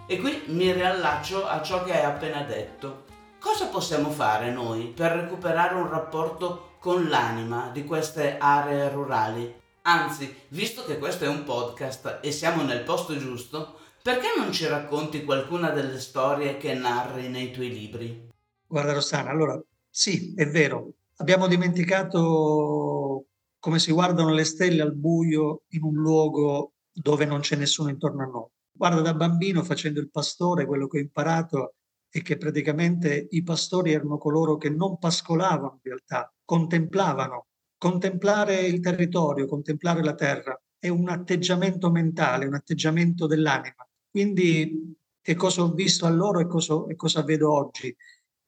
E 0.10 0.20
qui 0.20 0.44
mi 0.48 0.70
riallaccio 0.74 1.48
a 1.48 1.62
ciò 1.62 1.84
che 1.86 1.94
hai 1.94 2.04
appena 2.04 2.42
detto. 2.42 3.06
Cosa 3.40 3.68
possiamo 3.68 4.10
fare 4.10 4.52
noi 4.52 4.88
per 4.88 5.14
recuperare 5.14 5.76
un 5.76 5.90
rapporto 5.90 6.76
con 6.80 7.08
l'anima 7.08 7.70
di 7.72 7.86
queste 7.86 8.38
aree 8.38 8.90
rurali? 8.90 9.62
Anzi, 9.84 10.48
visto 10.50 10.84
che 10.84 10.98
questo 10.98 11.24
è 11.24 11.30
un 11.30 11.46
podcast 11.46 12.20
e 12.22 12.34
siamo 12.34 12.64
nel 12.64 12.82
posto 12.82 13.18
giusto, 13.18 13.80
perché 14.08 14.28
non 14.38 14.54
ci 14.54 14.66
racconti 14.68 15.26
qualcuna 15.26 15.70
delle 15.72 16.00
storie 16.00 16.56
che 16.56 16.74
narri 16.74 17.28
nei 17.28 17.52
tuoi 17.52 17.68
libri? 17.68 18.30
Guarda 18.66 18.94
Rossana, 18.94 19.32
allora 19.32 19.62
sì, 19.90 20.34
è 20.34 20.48
vero, 20.48 20.94
abbiamo 21.18 21.46
dimenticato 21.46 23.26
come 23.60 23.80
si 23.80 23.92
guardano 23.92 24.34
le 24.34 24.46
stelle 24.46 24.82
al 24.82 24.96
buio 24.96 25.64
in 25.72 25.84
un 25.84 25.96
luogo 25.96 26.72
dove 26.90 27.26
non 27.26 27.42
c'è 27.42 27.58
nessuno 27.58 27.90
intorno 27.90 28.24
a 28.24 28.28
noi. 28.28 28.48
Guarda, 28.72 29.02
da 29.02 29.14
bambino 29.14 29.62
facendo 29.62 30.00
il 30.00 30.10
pastore, 30.10 30.66
quello 30.66 30.88
che 30.88 31.00
ho 31.00 31.02
imparato 31.02 31.74
e 32.10 32.22
che 32.22 32.38
praticamente 32.38 33.28
i 33.32 33.44
pastori 33.44 33.92
erano 33.92 34.18
coloro 34.18 34.56
che 34.56 34.70
non 34.70 34.98
pascolavano 35.00 35.82
in 35.84 35.92
realtà, 35.92 36.34
contemplavano. 36.46 37.48
Contemplare 37.78 38.62
il 38.62 38.80
territorio, 38.80 39.48
contemplare 39.48 40.02
la 40.02 40.16
terra 40.16 40.58
è 40.80 40.88
un 40.88 41.10
atteggiamento 41.10 41.92
mentale, 41.92 42.46
un 42.46 42.54
atteggiamento 42.54 43.28
dell'anima. 43.28 43.87
Quindi 44.18 44.96
che 45.22 45.36
cosa 45.36 45.62
ho 45.62 45.72
visto 45.74 46.06
allora 46.08 46.42
e 46.42 46.48
cosa, 46.48 46.86
e 46.88 46.96
cosa 46.96 47.22
vedo 47.22 47.54
oggi? 47.54 47.96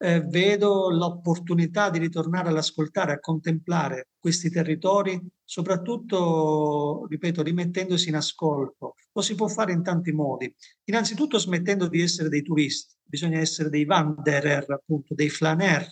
eh, 0.01 0.21
vedo 0.21 0.89
l'opportunità 0.89 1.89
di 1.89 1.99
ritornare 1.99 2.49
ad 2.49 2.57
ascoltare, 2.57 3.11
a 3.11 3.19
contemplare 3.19 4.07
questi 4.17 4.49
territori, 4.49 5.21
soprattutto, 5.43 7.05
ripeto, 7.07 7.43
rimettendosi 7.43 8.09
in 8.09 8.15
ascolto. 8.15 8.95
Lo 9.11 9.21
si 9.21 9.35
può 9.35 9.47
fare 9.47 9.73
in 9.73 9.83
tanti 9.83 10.11
modi. 10.11 10.53
Innanzitutto 10.85 11.37
smettendo 11.37 11.87
di 11.87 12.01
essere 12.01 12.29
dei 12.29 12.41
turisti, 12.41 12.95
bisogna 13.03 13.39
essere 13.39 13.69
dei 13.69 13.85
wanderer, 13.85 14.71
appunto, 14.71 15.13
dei 15.13 15.29
flaner, 15.29 15.91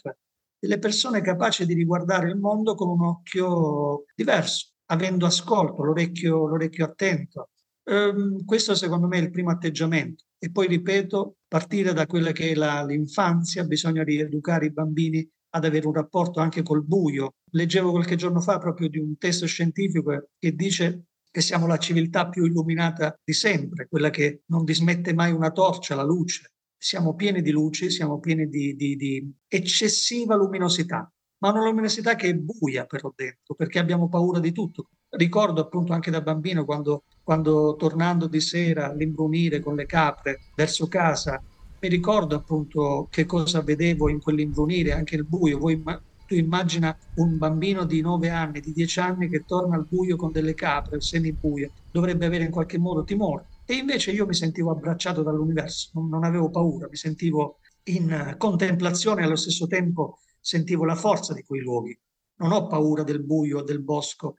delle 0.57 0.79
persone 0.79 1.21
capaci 1.21 1.65
di 1.65 1.73
riguardare 1.73 2.29
il 2.29 2.37
mondo 2.37 2.75
con 2.75 2.87
un 2.89 3.05
occhio 3.05 4.05
diverso, 4.15 4.71
avendo 4.85 5.25
ascolto, 5.25 5.83
l'orecchio, 5.83 6.47
l'orecchio 6.47 6.85
attento. 6.85 7.49
Um, 7.89 8.43
questo 8.43 8.75
secondo 8.75 9.07
me 9.07 9.17
è 9.17 9.21
il 9.21 9.31
primo 9.31 9.49
atteggiamento. 9.49 10.25
E 10.37 10.51
poi, 10.51 10.67
ripeto, 10.67 11.37
partire 11.47 11.93
da 11.93 12.05
quella 12.05 12.31
che 12.31 12.51
è 12.51 12.53
la, 12.53 12.83
l'infanzia, 12.83 13.63
bisogna 13.63 14.03
rieducare 14.03 14.65
i 14.67 14.71
bambini 14.71 15.27
ad 15.51 15.65
avere 15.65 15.87
un 15.87 15.93
rapporto 15.93 16.39
anche 16.39 16.63
col 16.63 16.83
buio. 16.83 17.35
Leggevo 17.51 17.91
qualche 17.91 18.15
giorno 18.15 18.41
fa 18.41 18.57
proprio 18.57 18.89
di 18.89 18.99
un 18.99 19.17
testo 19.17 19.45
scientifico 19.45 20.29
che 20.37 20.53
dice 20.53 21.05
che 21.31 21.41
siamo 21.41 21.65
la 21.65 21.77
civiltà 21.77 22.29
più 22.29 22.45
illuminata 22.45 23.17
di 23.23 23.33
sempre, 23.33 23.87
quella 23.87 24.09
che 24.09 24.41
non 24.47 24.63
dismette 24.65 25.13
mai 25.13 25.31
una 25.31 25.51
torcia, 25.51 25.95
la 25.95 26.03
luce. 26.03 26.51
Siamo 26.77 27.15
pieni 27.15 27.41
di 27.41 27.51
luci, 27.51 27.89
siamo 27.89 28.19
pieni 28.19 28.47
di, 28.47 28.75
di, 28.75 28.95
di 28.95 29.33
eccessiva 29.47 30.35
luminosità, 30.35 31.11
ma 31.39 31.51
una 31.51 31.63
luminosità 31.63 32.15
che 32.15 32.29
è 32.29 32.35
buia 32.35 32.85
però 32.85 33.11
dentro, 33.15 33.55
perché 33.55 33.79
abbiamo 33.79 34.09
paura 34.09 34.39
di 34.39 34.51
tutto. 34.51 34.89
Ricordo 35.09 35.61
appunto 35.61 35.93
anche 35.93 36.11
da 36.11 36.21
bambino 36.21 36.65
quando, 36.65 37.05
quando 37.23 37.75
tornando 37.77 38.27
di 38.27 38.41
sera 38.41 38.89
all'imbrunire 38.89 39.59
con 39.59 39.75
le 39.75 39.85
capre 39.85 40.47
verso 40.53 40.87
casa, 40.87 41.41
mi 41.79 41.89
ricordo 41.89 42.35
appunto 42.35 43.07
che 43.09 43.25
cosa 43.25 43.61
vedevo 43.61 44.09
in 44.09 44.19
quell'imbrunire, 44.19 44.91
anche 44.93 45.15
il 45.15 45.25
buio. 45.25 45.59
Voi, 45.59 45.81
tu 46.25 46.35
immagina 46.35 46.97
un 47.15 47.37
bambino 47.37 47.85
di 47.85 48.01
9 48.01 48.29
anni, 48.29 48.59
di 48.59 48.73
10 48.73 48.99
anni 48.99 49.29
che 49.29 49.43
torna 49.45 49.75
al 49.75 49.87
buio 49.87 50.15
con 50.17 50.31
delle 50.31 50.53
capre, 50.53 50.99
semibuie, 50.99 51.71
dovrebbe 51.89 52.25
avere 52.25 52.43
in 52.43 52.51
qualche 52.51 52.77
modo 52.77 53.03
timore. 53.03 53.47
E 53.63 53.75
invece 53.75 54.11
io 54.11 54.25
mi 54.25 54.33
sentivo 54.33 54.71
abbracciato 54.71 55.23
dall'universo, 55.23 55.91
non, 55.93 56.09
non 56.09 56.23
avevo 56.23 56.49
paura, 56.49 56.87
mi 56.89 56.95
sentivo 56.97 57.59
in 57.83 58.35
contemplazione 58.37 59.21
e 59.21 59.25
allo 59.25 59.35
stesso 59.35 59.67
tempo 59.67 60.19
sentivo 60.39 60.83
la 60.85 60.95
forza 60.95 61.33
di 61.33 61.43
quei 61.43 61.61
luoghi. 61.61 61.97
non 62.39 62.51
ho 62.51 62.67
paura 62.67 63.03
del 63.03 63.23
buio 63.23 63.61
del 63.61 63.81
bosco, 63.81 64.35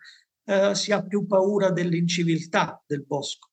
eh, 0.48 0.74
si 0.74 0.92
ha 0.92 1.04
più 1.04 1.26
paura 1.26 1.70
dell'inciviltà 1.70 2.82
del 2.86 3.04
bosco. 3.04 3.50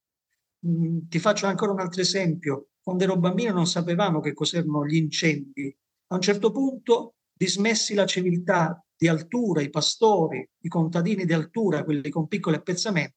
Mm, 0.66 1.00
ti 1.10 1.20
faccio 1.20 1.46
ancora 1.46 1.74
un 1.74 1.82
altro 1.82 2.00
esempio. 2.02 2.70
Quando 2.82 3.04
ero 3.04 3.18
bambino 3.18 3.52
non 3.52 3.68
sapevamo 3.68 4.22
che 4.22 4.34
cos'erano 4.34 4.86
gli 4.86 4.96
incendi. 4.96 5.76
A 6.08 6.16
un 6.16 6.22
certo 6.22 6.52
punto, 6.52 7.16
dismessi 7.34 7.96
la 7.96 8.06
civiltà 8.06 8.82
di 8.96 9.10
altura, 9.10 9.62
i 9.62 9.70
pastori, 9.70 10.48
i 10.62 10.70
contadini 10.70 11.26
di 11.26 11.34
altura, 11.34 11.84
quelli 11.84 12.10
con 12.10 12.28
piccoli 12.28 12.56
appezzamenti, 12.56 13.16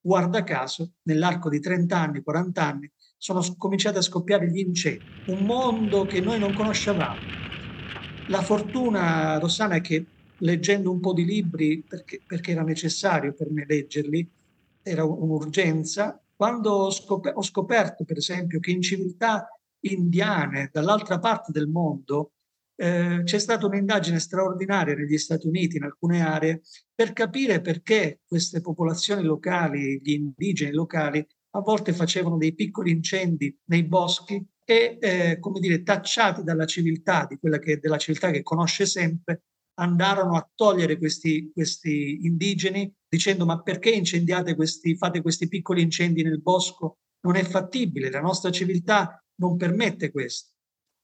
guarda 0.00 0.42
caso, 0.42 0.94
nell'arco 1.02 1.48
di 1.48 1.60
30 1.60 1.96
anni, 1.96 2.22
40 2.22 2.64
anni, 2.66 2.90
sono 3.16 3.42
cominciati 3.56 3.98
a 3.98 4.02
scoppiare 4.02 4.50
gli 4.50 4.58
incendi. 4.58 5.04
Un 5.24 5.44
mondo 5.44 6.06
che 6.06 6.20
noi 6.20 6.38
non 6.40 6.52
conoscevamo. 6.52 7.22
La 8.30 8.42
fortuna, 8.42 9.38
Rossana, 9.38 9.76
è 9.76 9.80
che 9.80 10.06
leggendo 10.40 10.90
un 10.90 11.00
po' 11.00 11.12
di 11.12 11.24
libri, 11.24 11.82
perché, 11.86 12.20
perché 12.26 12.52
era 12.52 12.62
necessario 12.62 13.32
per 13.32 13.50
me 13.50 13.64
leggerli, 13.66 14.28
era 14.82 15.04
un'urgenza, 15.04 16.20
quando 16.34 16.70
ho, 16.70 16.90
scop- 16.90 17.32
ho 17.34 17.42
scoperto, 17.42 18.04
per 18.04 18.16
esempio, 18.16 18.60
che 18.60 18.70
in 18.70 18.82
civiltà 18.82 19.48
indiane 19.80 20.70
dall'altra 20.72 21.18
parte 21.18 21.52
del 21.52 21.68
mondo 21.68 22.32
eh, 22.76 23.20
c'è 23.24 23.38
stata 23.38 23.66
un'indagine 23.66 24.18
straordinaria 24.18 24.94
negli 24.94 25.18
Stati 25.18 25.46
Uniti, 25.46 25.76
in 25.76 25.82
alcune 25.82 26.22
aree, 26.22 26.62
per 26.94 27.12
capire 27.12 27.60
perché 27.60 28.20
queste 28.26 28.62
popolazioni 28.62 29.22
locali, 29.22 30.00
gli 30.02 30.12
indigeni 30.12 30.72
locali, 30.72 31.26
a 31.50 31.60
volte 31.60 31.92
facevano 31.92 32.38
dei 32.38 32.54
piccoli 32.54 32.90
incendi 32.90 33.54
nei 33.66 33.84
boschi 33.84 34.42
e, 34.64 34.98
eh, 35.00 35.38
come 35.40 35.60
dire, 35.60 35.82
tacciati 35.82 36.42
dalla 36.42 36.64
civiltà, 36.64 37.26
di 37.28 37.36
quella 37.38 37.58
che, 37.58 37.78
della 37.78 37.98
civiltà 37.98 38.30
che 38.30 38.42
conosce 38.42 38.86
sempre, 38.86 39.42
andarono 39.80 40.36
a 40.36 40.48
togliere 40.54 40.98
questi, 40.98 41.50
questi 41.52 42.24
indigeni 42.24 42.92
dicendo 43.08 43.44
ma 43.44 43.60
perché 43.60 43.90
incendiate 43.90 44.54
questi, 44.54 44.96
fate 44.96 45.22
questi 45.22 45.48
piccoli 45.48 45.82
incendi 45.82 46.22
nel 46.22 46.40
bosco? 46.40 46.98
Non 47.22 47.36
è 47.36 47.42
fattibile, 47.42 48.10
la 48.10 48.20
nostra 48.20 48.50
civiltà 48.50 49.22
non 49.36 49.56
permette 49.56 50.10
questo. 50.10 50.52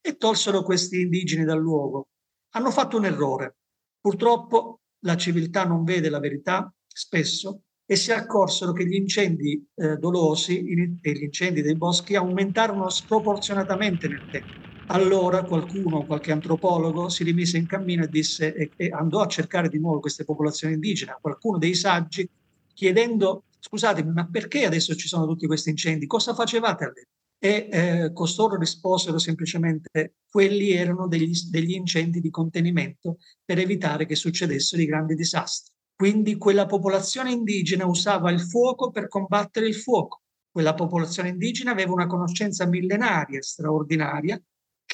E 0.01 0.17
tolsero 0.17 0.63
questi 0.63 1.01
indigeni 1.01 1.45
dal 1.45 1.61
luogo. 1.61 2.09
Hanno 2.55 2.71
fatto 2.71 2.97
un 2.97 3.07
errore. 3.07 3.57
Purtroppo 4.01 4.81
la 5.01 5.17
civiltà 5.17 5.65
non 5.65 5.83
vede 5.85 6.09
la 6.09 6.21
verità 6.21 6.73
spesso 6.87 7.63
e 7.85 7.97
si 7.97 8.13
accorsero 8.13 8.73
che 8.73 8.87
gli 8.87 8.95
incendi 8.95 9.65
eh, 9.75 9.97
dolosi 9.97 10.59
e 10.59 11.13
gli 11.13 11.23
incendi 11.23 11.63
dei 11.63 11.77
boschi 11.77 12.15
aumentarono 12.15 12.89
sproporzionatamente 12.89 14.09
nel 14.09 14.27
tempo 14.31 14.76
allora 14.87 15.45
qualcuno, 15.45 16.05
qualche 16.07 16.33
antropologo, 16.33 17.09
si 17.09 17.25
rimise 17.25 17.59
in 17.59 17.67
cammino 17.67 18.05
e, 18.05 18.09
disse, 18.09 18.55
e, 18.55 18.73
e 18.77 18.91
andò 18.91 19.21
a 19.21 19.27
cercare 19.27 19.69
di 19.69 19.79
nuovo 19.79 20.01
queste 20.01 20.25
popolazioni 20.25 20.75
indigene, 20.75 21.19
qualcuno 21.21 21.59
dei 21.59 21.75
saggi, 21.75 22.29
chiedendo, 22.73 23.45
scusatemi, 23.59 24.13
ma 24.13 24.29
perché 24.29 24.65
adesso 24.65 24.95
ci 24.95 25.09
sono 25.09 25.27
tutti 25.27 25.47
questi 25.47 25.71
incendi? 25.71 26.07
Cosa 26.07 26.35
facevate 26.35 26.85
all'epoca? 26.85 27.11
E 27.39 27.69
eh, 27.71 28.13
costoro 28.15 28.57
risposero 28.57 29.19
semplicemente 29.19 30.15
quelli 30.31 30.71
erano 30.71 31.07
degli, 31.07 31.33
degli 31.51 31.73
incendi 31.73 32.21
di 32.21 32.31
contenimento 32.31 33.19
per 33.45 33.59
evitare 33.59 34.07
che 34.07 34.15
succedessero 34.15 34.81
i 34.81 34.87
grandi 34.87 35.15
disastri. 35.15 35.73
Quindi 35.95 36.37
quella 36.37 36.67
popolazione 36.67 37.33
indigena 37.33 37.87
usava 37.87 38.31
il 38.31 38.41
fuoco 38.41 38.91
per 38.91 39.09
combattere 39.09 39.67
il 39.67 39.75
fuoco. 39.75 40.23
Quella 40.51 40.75
popolazione 40.75 41.29
indigena 41.31 41.73
aveva 41.73 41.93
una 41.93 42.07
conoscenza 42.07 42.67
millenaria 42.67 43.43
straordinaria 43.43 44.41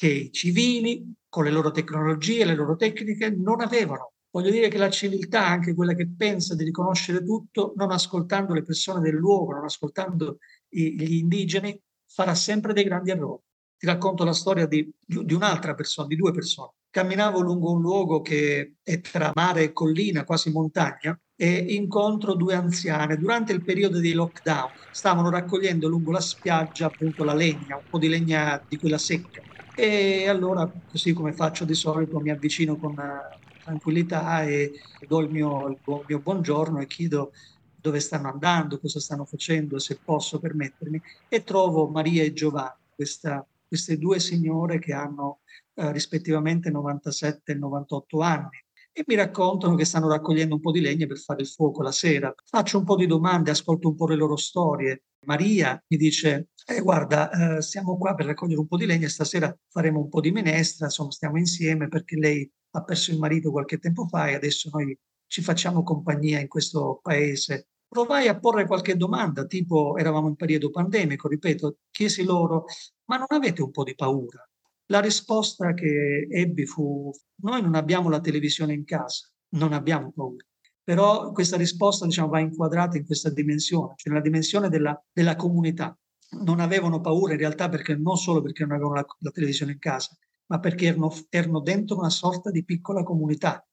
che 0.03 0.09
i 0.09 0.31
civili, 0.33 1.13
con 1.29 1.45
le 1.45 1.49
loro 1.49 1.71
tecnologie, 1.71 2.43
le 2.43 2.55
loro 2.55 2.75
tecniche, 2.75 3.29
non 3.29 3.61
avevano. 3.61 4.11
Voglio 4.31 4.49
dire 4.51 4.67
che 4.67 4.77
la 4.77 4.89
civiltà, 4.89 5.47
anche 5.47 5.73
quella 5.73 5.93
che 5.93 6.09
pensa 6.09 6.55
di 6.55 6.65
riconoscere 6.65 7.23
tutto, 7.23 7.71
non 7.77 7.89
ascoltando 7.89 8.53
le 8.53 8.63
persone 8.63 8.99
del 8.99 9.13
luogo, 9.15 9.53
non 9.53 9.63
ascoltando 9.63 10.39
gli 10.67 11.13
indigeni, 11.19 11.79
farà 12.05 12.35
sempre 12.35 12.73
dei 12.73 12.83
grandi 12.83 13.11
errori. 13.11 13.41
Ti 13.77 13.85
racconto 13.85 14.25
la 14.25 14.33
storia 14.33 14.65
di, 14.65 14.91
di 15.05 15.33
un'altra 15.33 15.73
persona, 15.73 16.07
di 16.09 16.17
due 16.17 16.33
persone. 16.33 16.71
Camminavo 16.89 17.39
lungo 17.39 17.71
un 17.71 17.79
luogo 17.81 18.21
che 18.21 18.75
è 18.83 18.99
tra 18.99 19.31
mare 19.33 19.63
e 19.63 19.71
collina, 19.71 20.25
quasi 20.25 20.51
montagna, 20.51 21.17
e 21.33 21.49
incontro 21.75 22.35
due 22.35 22.55
anziane. 22.55 23.15
Durante 23.15 23.53
il 23.53 23.63
periodo 23.63 23.99
di 23.99 24.11
lockdown 24.11 24.69
stavano 24.91 25.29
raccogliendo 25.29 25.87
lungo 25.87 26.11
la 26.11 26.19
spiaggia 26.19 26.87
appunto 26.87 27.23
la 27.23 27.33
legna, 27.33 27.75
un 27.77 27.85
po' 27.89 27.97
di 27.99 28.09
legna 28.09 28.61
di 28.67 28.77
quella 28.77 28.97
secca 28.97 29.41
e 29.75 30.27
allora, 30.27 30.71
così 30.89 31.13
come 31.13 31.33
faccio 31.33 31.65
di 31.65 31.73
solito, 31.73 32.19
mi 32.19 32.29
avvicino 32.29 32.77
con 32.77 32.97
eh, 32.99 33.59
tranquillità 33.63 34.43
e 34.43 34.71
do 35.07 35.19
il 35.19 35.29
mio, 35.29 35.67
il 35.67 35.79
mio 36.07 36.19
buongiorno 36.19 36.79
e 36.79 36.87
chiedo 36.87 37.31
dove 37.75 37.99
stanno 37.99 38.29
andando, 38.29 38.79
cosa 38.79 38.99
stanno 38.99 39.25
facendo, 39.25 39.79
se 39.79 39.99
posso 40.03 40.39
permettermi, 40.39 41.01
e 41.27 41.43
trovo 41.43 41.87
Maria 41.87 42.23
e 42.23 42.33
Giovanni, 42.33 42.79
questa, 42.95 43.45
queste 43.67 43.97
due 43.97 44.19
signore 44.19 44.79
che 44.79 44.93
hanno 44.93 45.39
eh, 45.73 45.91
rispettivamente 45.91 46.69
97 46.69 47.51
e 47.51 47.55
98 47.55 48.21
anni 48.21 48.62
e 48.93 49.03
mi 49.07 49.15
raccontano 49.15 49.75
che 49.75 49.85
stanno 49.85 50.07
raccogliendo 50.07 50.55
un 50.55 50.61
po' 50.61 50.71
di 50.71 50.79
legna 50.79 51.07
per 51.07 51.17
fare 51.17 51.41
il 51.41 51.47
fuoco 51.47 51.81
la 51.81 51.91
sera. 51.91 52.33
Faccio 52.45 52.77
un 52.77 52.83
po' 52.85 52.95
di 52.95 53.07
domande, 53.07 53.49
ascolto 53.51 53.89
un 53.89 53.95
po' 53.95 54.07
le 54.07 54.15
loro 54.15 54.35
storie. 54.35 55.03
Maria 55.25 55.81
mi 55.87 55.97
dice, 55.97 56.49
eh, 56.65 56.79
guarda, 56.81 57.57
eh, 57.57 57.61
siamo 57.61 57.97
qua 57.97 58.13
per 58.13 58.27
raccogliere 58.27 58.59
un 58.59 58.67
po' 58.67 58.77
di 58.77 58.85
legna, 58.85 59.09
stasera 59.09 59.53
faremo 59.69 59.99
un 59.99 60.09
po' 60.09 60.21
di 60.21 60.31
minestra, 60.31 60.85
insomma 60.85 61.11
stiamo 61.11 61.37
insieme 61.37 61.87
perché 61.87 62.15
lei 62.17 62.49
ha 62.75 62.83
perso 62.83 63.11
il 63.11 63.17
marito 63.17 63.51
qualche 63.51 63.79
tempo 63.79 64.05
fa 64.07 64.29
e 64.29 64.35
adesso 64.35 64.69
noi 64.71 64.97
ci 65.25 65.41
facciamo 65.41 65.81
compagnia 65.83 66.39
in 66.39 66.47
questo 66.47 66.99
paese. 67.01 67.69
Provai 67.87 68.27
a 68.27 68.39
porre 68.39 68.67
qualche 68.67 68.95
domanda, 68.95 69.45
tipo 69.45 69.97
eravamo 69.97 70.27
in 70.27 70.35
periodo 70.35 70.69
pandemico, 70.69 71.27
ripeto, 71.27 71.77
chiesi 71.89 72.23
loro, 72.23 72.65
ma 73.05 73.17
non 73.17 73.27
avete 73.29 73.61
un 73.61 73.71
po' 73.71 73.83
di 73.83 73.95
paura? 73.95 74.47
La 74.87 74.99
risposta 74.99 75.73
che 75.73 76.27
ebbi 76.29 76.65
fu, 76.65 77.09
noi 77.41 77.61
non 77.61 77.75
abbiamo 77.75 78.09
la 78.09 78.19
televisione 78.19 78.73
in 78.73 78.83
casa, 78.83 79.29
non 79.55 79.73
abbiamo 79.73 80.11
paura. 80.11 80.45
Però 80.83 81.31
questa 81.31 81.55
risposta 81.55 82.05
diciamo, 82.05 82.27
va 82.27 82.39
inquadrata 82.39 82.97
in 82.97 83.05
questa 83.05 83.29
dimensione, 83.29 83.93
cioè 83.95 84.11
nella 84.11 84.23
dimensione 84.23 84.67
della, 84.67 85.01
della 85.11 85.35
comunità. 85.35 85.97
Non 86.41 86.59
avevano 86.59 86.99
paura 86.99 87.33
in 87.33 87.39
realtà 87.39 87.69
perché 87.69 87.95
non 87.95 88.17
solo 88.17 88.41
perché 88.41 88.63
non 88.63 88.73
avevano 88.73 88.95
la, 88.95 89.05
la 89.19 89.31
televisione 89.31 89.73
in 89.73 89.79
casa, 89.79 90.17
ma 90.47 90.59
perché 90.59 90.87
erano, 90.87 91.13
erano, 91.29 91.61
dentro 91.61 91.97
una 91.97 92.09
sorta 92.09 92.51
di 92.51 92.65
piccola 92.65 93.03
comunità. 93.03 93.65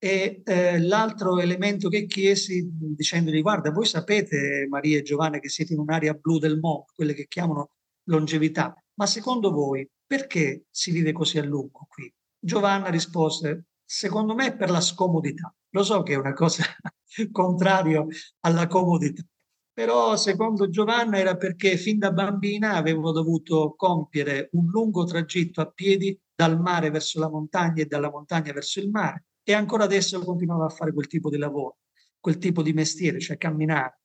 E 0.00 0.42
eh, 0.44 0.80
l'altro 0.80 1.38
elemento 1.38 1.88
che 1.88 2.06
chiesi 2.06 2.68
dicendogli 2.72 3.42
guarda, 3.42 3.70
voi 3.70 3.86
sapete 3.86 4.66
Maria 4.68 4.98
e 4.98 5.02
Giovanni 5.02 5.40
che 5.40 5.48
siete 5.48 5.74
in 5.74 5.80
un'area 5.80 6.14
blu 6.14 6.38
del 6.38 6.58
mondo, 6.58 6.86
quelle 6.94 7.14
che 7.14 7.26
chiamano 7.28 7.70
longevità, 8.08 8.74
ma 8.94 9.06
secondo 9.06 9.50
voi 9.50 9.88
perché 10.06 10.64
si 10.70 10.90
vive 10.90 11.12
così 11.12 11.38
a 11.38 11.44
lungo 11.44 11.86
qui? 11.88 12.12
Giovanna 12.38 12.88
rispose, 12.88 13.66
secondo 13.84 14.34
me 14.34 14.56
per 14.56 14.70
la 14.70 14.80
scomodità. 14.80 15.54
Lo 15.70 15.82
so 15.82 16.02
che 16.02 16.14
è 16.14 16.16
una 16.16 16.32
cosa 16.32 16.64
contraria 17.30 18.04
alla 18.40 18.66
comodità, 18.66 19.22
però 19.72 20.16
secondo 20.16 20.68
Giovanna 20.68 21.18
era 21.18 21.36
perché 21.36 21.76
fin 21.76 21.98
da 21.98 22.10
bambina 22.10 22.74
avevo 22.74 23.12
dovuto 23.12 23.74
compiere 23.76 24.48
un 24.52 24.66
lungo 24.66 25.04
tragitto 25.04 25.60
a 25.60 25.70
piedi 25.70 26.18
dal 26.34 26.60
mare 26.60 26.90
verso 26.90 27.20
la 27.20 27.28
montagna 27.28 27.82
e 27.82 27.86
dalla 27.86 28.10
montagna 28.10 28.52
verso 28.52 28.80
il 28.80 28.90
mare 28.90 29.26
e 29.48 29.52
ancora 29.52 29.84
adesso 29.84 30.22
continuavo 30.22 30.64
a 30.64 30.68
fare 30.68 30.92
quel 30.92 31.06
tipo 31.06 31.30
di 31.30 31.38
lavoro, 31.38 31.78
quel 32.20 32.38
tipo 32.38 32.62
di 32.62 32.72
mestiere, 32.72 33.18
cioè 33.18 33.38
camminare. 33.38 34.00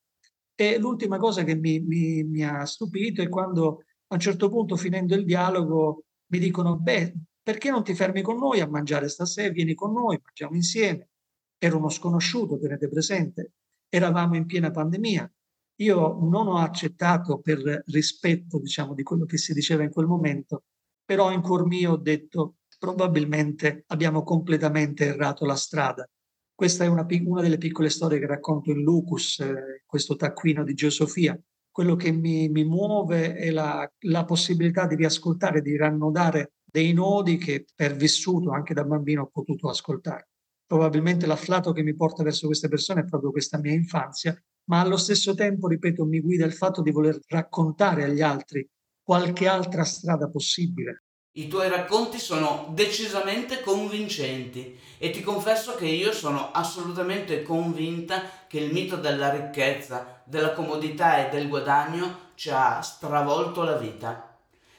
E 0.56 0.78
l'ultima 0.78 1.18
cosa 1.18 1.44
che 1.44 1.56
mi, 1.56 1.80
mi, 1.80 2.24
mi 2.24 2.44
ha 2.44 2.66
stupito 2.66 3.22
è 3.22 3.28
quando 3.28 3.84
a 4.14 4.16
un 4.16 4.22
certo 4.22 4.50
punto, 4.50 4.76
finendo 4.76 5.16
il 5.16 5.26
dialogo, 5.26 6.06
mi 6.28 6.40
dicono, 6.40 6.78
beh, 6.78 7.14
perché 7.42 7.70
non 7.70 7.84
ti 7.84 7.94
fermi 7.94 8.22
con 8.22 8.38
noi 8.38 8.60
a 8.60 8.68
mangiare 8.68 9.10
stasera? 9.10 9.52
Vieni 9.52 9.74
con 9.74 9.92
noi, 9.92 10.20
mangiamo 10.24 10.56
insieme. 10.56 11.10
Era 11.58 11.76
uno 11.76 11.90
sconosciuto, 11.90 12.60
tenete 12.60 12.88
presente, 12.88 13.54
eravamo 13.90 14.36
in 14.36 14.46
piena 14.46 14.72
pandemia. 14.72 15.32
Io 15.78 16.20
non 16.22 16.48
ho 16.48 16.58
accettato 16.58 17.40
per 17.40 17.84
rispetto, 17.88 18.60
diciamo, 18.60 18.94
di 18.94 19.04
quello 19.04 19.26
che 19.26 19.38
si 19.38 19.54
diceva 19.54 19.84
in 19.84 19.92
quel 19.92 20.06
momento, 20.06 20.64
però 21.04 21.32
in 21.32 21.42
cuor 21.42 21.66
mio 21.66 21.94
ho 21.94 21.98
detto, 21.98 22.58
probabilmente 22.78 23.84
abbiamo 23.88 24.24
completamente 24.24 25.06
errato 25.06 25.46
la 25.46 25.56
strada. 25.56 26.08
Questa 26.54 26.84
è 26.84 26.88
una, 26.88 27.06
una 27.26 27.42
delle 27.42 27.58
piccole 27.58 27.90
storie 27.90 28.20
che 28.20 28.28
racconto 28.28 28.70
in 28.70 28.82
Lucus, 28.82 29.40
eh, 29.40 29.84
questo 29.86 30.16
taccuino 30.16 30.64
di 30.64 30.74
Geosofia, 30.74 31.38
quello 31.74 31.96
che 31.96 32.12
mi, 32.12 32.50
mi 32.50 32.64
muove 32.64 33.34
è 33.34 33.50
la, 33.50 33.92
la, 34.02 34.26
possibilità 34.26 34.86
di 34.86 34.94
riascoltare, 34.94 35.60
di 35.60 35.76
rannodare 35.76 36.54
dei 36.64 36.94
nodi 36.94 37.38
che 37.38 37.66
per 37.74 37.96
vissuto 37.96 38.52
anche 38.52 38.76
da 38.76 38.84
bambino 38.84 39.24
ho 39.24 39.30
potuto 39.34 39.70
ascoltare. 39.70 40.30
Probabilmente 40.68 41.26
l'afflato 41.26 41.72
che 41.72 41.82
mi 41.82 41.96
porta 41.96 42.22
verso 42.22 42.46
queste 42.46 42.70
persone 42.70 43.02
è 43.02 43.06
proprio 43.06 43.32
questa 43.32 43.58
mia 43.58 43.74
infanzia, 43.74 44.40
ma 44.66 44.82
allo 44.82 44.98
stesso 44.98 45.34
tempo, 45.34 45.68
ripeto, 45.68 46.06
mi 46.06 46.22
guida 46.22 46.46
il 46.46 46.54
fatto 46.54 46.84
di 46.84 46.92
voler 46.92 47.20
raccontare 47.28 48.04
agli 48.04 48.22
altri 48.22 48.70
qualche 49.02 49.48
altra 49.48 49.84
strada 49.84 50.30
possibile, 50.30 51.06
I 51.36 51.48
tuoi 51.48 51.68
racconti 51.68 52.20
sono 52.20 52.72
decisamente 52.76 53.62
convincenti 53.62 54.78
e 55.00 55.10
ti 55.10 55.22
confesso 55.22 55.74
che 55.74 55.88
io 55.88 56.12
sono 56.12 56.52
assolutamente 56.52 57.42
convinta 57.42 58.22
che 58.48 58.60
il 58.60 58.72
mito 58.72 58.98
della 58.98 59.32
ricchezza, 59.32 60.13
della 60.26 60.54
comodità 60.54 61.26
e 61.26 61.30
del 61.30 61.48
guadagno 61.48 62.32
ci 62.36 62.50
ha 62.50 62.82
stravolto 62.82 63.64
la 63.64 63.76
vita. 63.76 64.38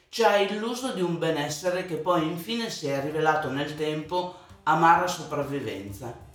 Ci 0.08 0.22
ha 0.22 0.36
illuso 0.36 0.92
di 0.92 1.02
un 1.02 1.18
benessere 1.18 1.86
che 1.86 1.96
poi 1.96 2.26
infine 2.26 2.70
si 2.70 2.86
è 2.86 3.00
rivelato 3.02 3.50
nel 3.50 3.76
tempo 3.76 4.36
amara 4.64 5.06
sopravvivenza. 5.06 6.32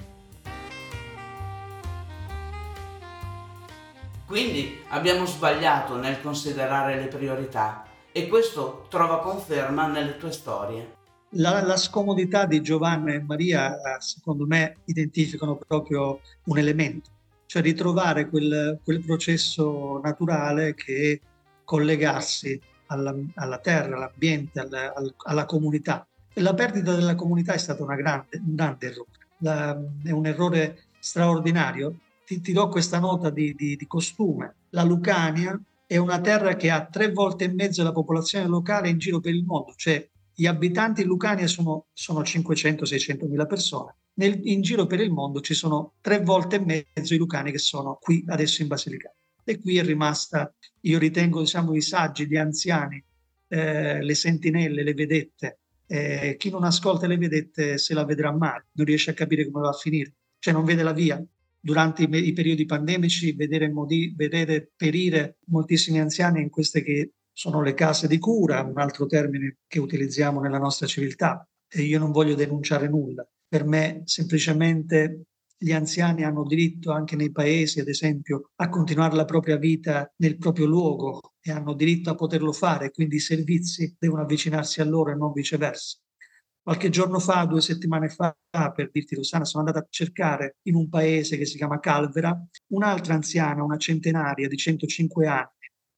Quindi 4.26 4.84
abbiamo 4.90 5.26
sbagliato 5.26 5.96
nel 5.96 6.22
considerare 6.22 6.96
le 6.98 7.08
priorità 7.08 7.84
e 8.12 8.28
questo 8.28 8.86
trova 8.90 9.22
conferma 9.22 9.88
nelle 9.88 10.18
tue 10.18 10.32
storie. 10.32 10.98
La, 11.34 11.64
la, 11.64 11.78
scomodità 11.78 12.46
di 12.46 12.62
Giovanna 12.62 13.14
e 13.14 13.22
Maria, 13.22 13.76
secondo 14.00 14.46
me, 14.46 14.78
identificano 14.86 15.56
proprio 15.56 16.20
un 16.46 16.58
elemento, 16.58 17.10
cioè 17.50 17.64
ritrovare 17.64 18.30
quel, 18.30 18.80
quel 18.84 19.04
processo 19.04 20.00
naturale 20.04 20.76
che 20.76 21.12
è 21.14 21.20
collegarsi 21.64 22.62
alla, 22.86 23.16
alla 23.34 23.58
terra, 23.58 23.96
all'ambiente, 23.96 24.60
alla, 24.60 24.94
alla, 25.24 25.46
comunità. 25.46 26.08
La 26.34 26.54
perdita 26.54 26.94
della 26.94 27.16
comunità 27.16 27.54
è 27.54 27.58
stato 27.58 27.86
grande, 27.86 28.38
un 28.38 28.54
grande 28.54 28.86
errore, 28.86 29.10
la, 29.38 29.76
è 30.04 30.12
un 30.12 30.28
errore 30.28 30.84
straordinario. 31.00 31.96
Ti, 32.24 32.40
ti 32.40 32.54
do 32.54 32.68
questa 32.68 33.00
nota 33.00 33.32
di, 33.32 33.56
di, 33.56 33.76
di 33.76 33.88
costume. 33.88 34.54
La 34.70 34.84
Lucania 34.84 35.60
è 35.88 35.98
una 35.98 36.22
terra 36.22 36.56
che 36.56 36.70
ha 36.70 36.86
tre 36.86 37.12
volte 37.12 37.46
e 37.46 37.52
mezzo 37.52 37.82
la 37.82 37.92
popolazione 37.92 38.46
locale 38.46 38.90
in 38.90 39.00
giro 39.00 39.20
per 39.20 39.34
il 39.34 39.44
mondo, 39.44 39.74
cioè 39.76 40.08
gli 40.36 40.46
abitanti 40.46 41.02
in 41.02 41.08
Lucania 41.08 41.48
sono, 41.48 41.88
sono 41.94 42.22
500-600 42.22 43.28
mila 43.28 43.48
persone. 43.48 43.96
Nel, 44.20 44.38
in 44.44 44.62
giro 44.62 44.86
per 44.86 45.00
il 45.00 45.12
mondo 45.12 45.40
ci 45.40 45.54
sono 45.54 45.94
tre 46.02 46.20
volte 46.20 46.58
e 46.58 46.60
mezzo 46.94 47.14
i 47.14 47.18
lucani 47.18 47.52
che 47.52 47.58
sono 47.58 47.98
qui 48.02 48.24
adesso 48.28 48.62
in 48.62 48.68
Basilicata. 48.68 49.16
E 49.46 49.60
qui 49.60 49.78
è 49.78 49.84
rimasta, 49.84 50.54
io 50.82 51.00
ritengo, 51.00 51.40
diciamo, 51.40 51.74
i 51.74 51.82
saggi, 51.82 52.28
gli 52.28 52.36
anziani, 52.36 53.02
eh, 53.48 54.04
le 54.04 54.14
sentinelle, 54.14 54.84
le 54.84 54.94
vedette. 54.94 55.60
Eh, 55.88 56.36
chi 56.38 56.50
non 56.50 56.66
ascolta 56.66 57.08
le 57.08 57.18
vedette 57.18 57.78
se 57.78 57.94
la 57.94 58.04
vedrà 58.04 58.32
male, 58.32 58.68
non 58.74 58.86
riesce 58.86 59.12
a 59.12 59.14
capire 59.14 59.50
come 59.50 59.64
va 59.64 59.70
a 59.70 59.74
finire, 59.74 60.14
cioè 60.38 60.54
non 60.54 60.66
vede 60.66 60.84
la 60.84 60.94
via 60.94 61.24
durante 61.58 62.04
i, 62.04 62.28
i 62.28 62.34
periodi 62.34 62.66
pandemici 62.66 63.32
vedere, 63.32 63.72
modi, 63.72 64.14
vedere 64.16 64.70
perire 64.76 65.38
moltissimi 65.46 66.00
anziani 66.00 66.42
in 66.42 66.50
queste 66.50 66.84
che 66.84 67.14
sono 67.32 67.62
le 67.62 67.74
case 67.74 68.08
di 68.08 68.20
cura, 68.20 68.62
un 68.62 68.78
altro 68.78 69.06
termine 69.06 69.60
che 69.66 69.80
utilizziamo 69.80 70.42
nella 70.42 70.60
nostra 70.60 70.88
civiltà. 70.88 71.48
E 71.72 71.84
io 71.84 72.00
non 72.00 72.12
voglio 72.12 72.36
denunciare 72.36 72.90
nulla. 72.90 73.26
Per 73.52 73.66
me 73.66 74.04
semplicemente 74.06 75.24
gli 75.58 75.72
anziani 75.72 76.24
hanno 76.24 76.44
diritto 76.44 76.92
anche 76.92 77.16
nei 77.16 77.32
paesi, 77.32 77.80
ad 77.80 77.88
esempio, 77.88 78.52
a 78.58 78.70
continuare 78.70 79.16
la 79.16 79.26
propria 79.26 79.58
vita 79.58 80.08
nel 80.18 80.38
proprio 80.38 80.68
luogo 80.68 81.34
e 81.42 81.52
hanno 81.52 81.74
diritto 81.74 82.12
a 82.12 82.16
poterlo 82.16 82.52
fare, 82.52 82.92
quindi 82.92 83.16
i 83.16 83.20
servizi 83.20 83.96
devono 83.98 84.22
avvicinarsi 84.22 84.82
a 84.82 84.86
loro 84.86 85.12
e 85.12 85.16
non 85.16 85.32
viceversa. 85.32 85.98
Qualche 86.62 86.90
giorno 86.90 87.18
fa, 87.18 87.46
due 87.46 87.62
settimane 87.62 88.10
fa, 88.10 88.38
per 88.72 88.92
dirti 88.92 89.16
Rossana, 89.16 89.46
sono 89.46 89.66
andata 89.66 89.84
a 89.84 89.88
cercare 89.90 90.58
in 90.68 90.76
un 90.76 90.88
paese 90.88 91.36
che 91.36 91.46
si 91.46 91.58
chiama 91.58 91.80
Calvera 91.80 92.40
un'altra 92.68 93.16
anziana, 93.16 93.64
una 93.64 93.78
centenaria 93.78 94.48
di 94.48 94.58
105 94.58 95.26
anni, 95.26 95.50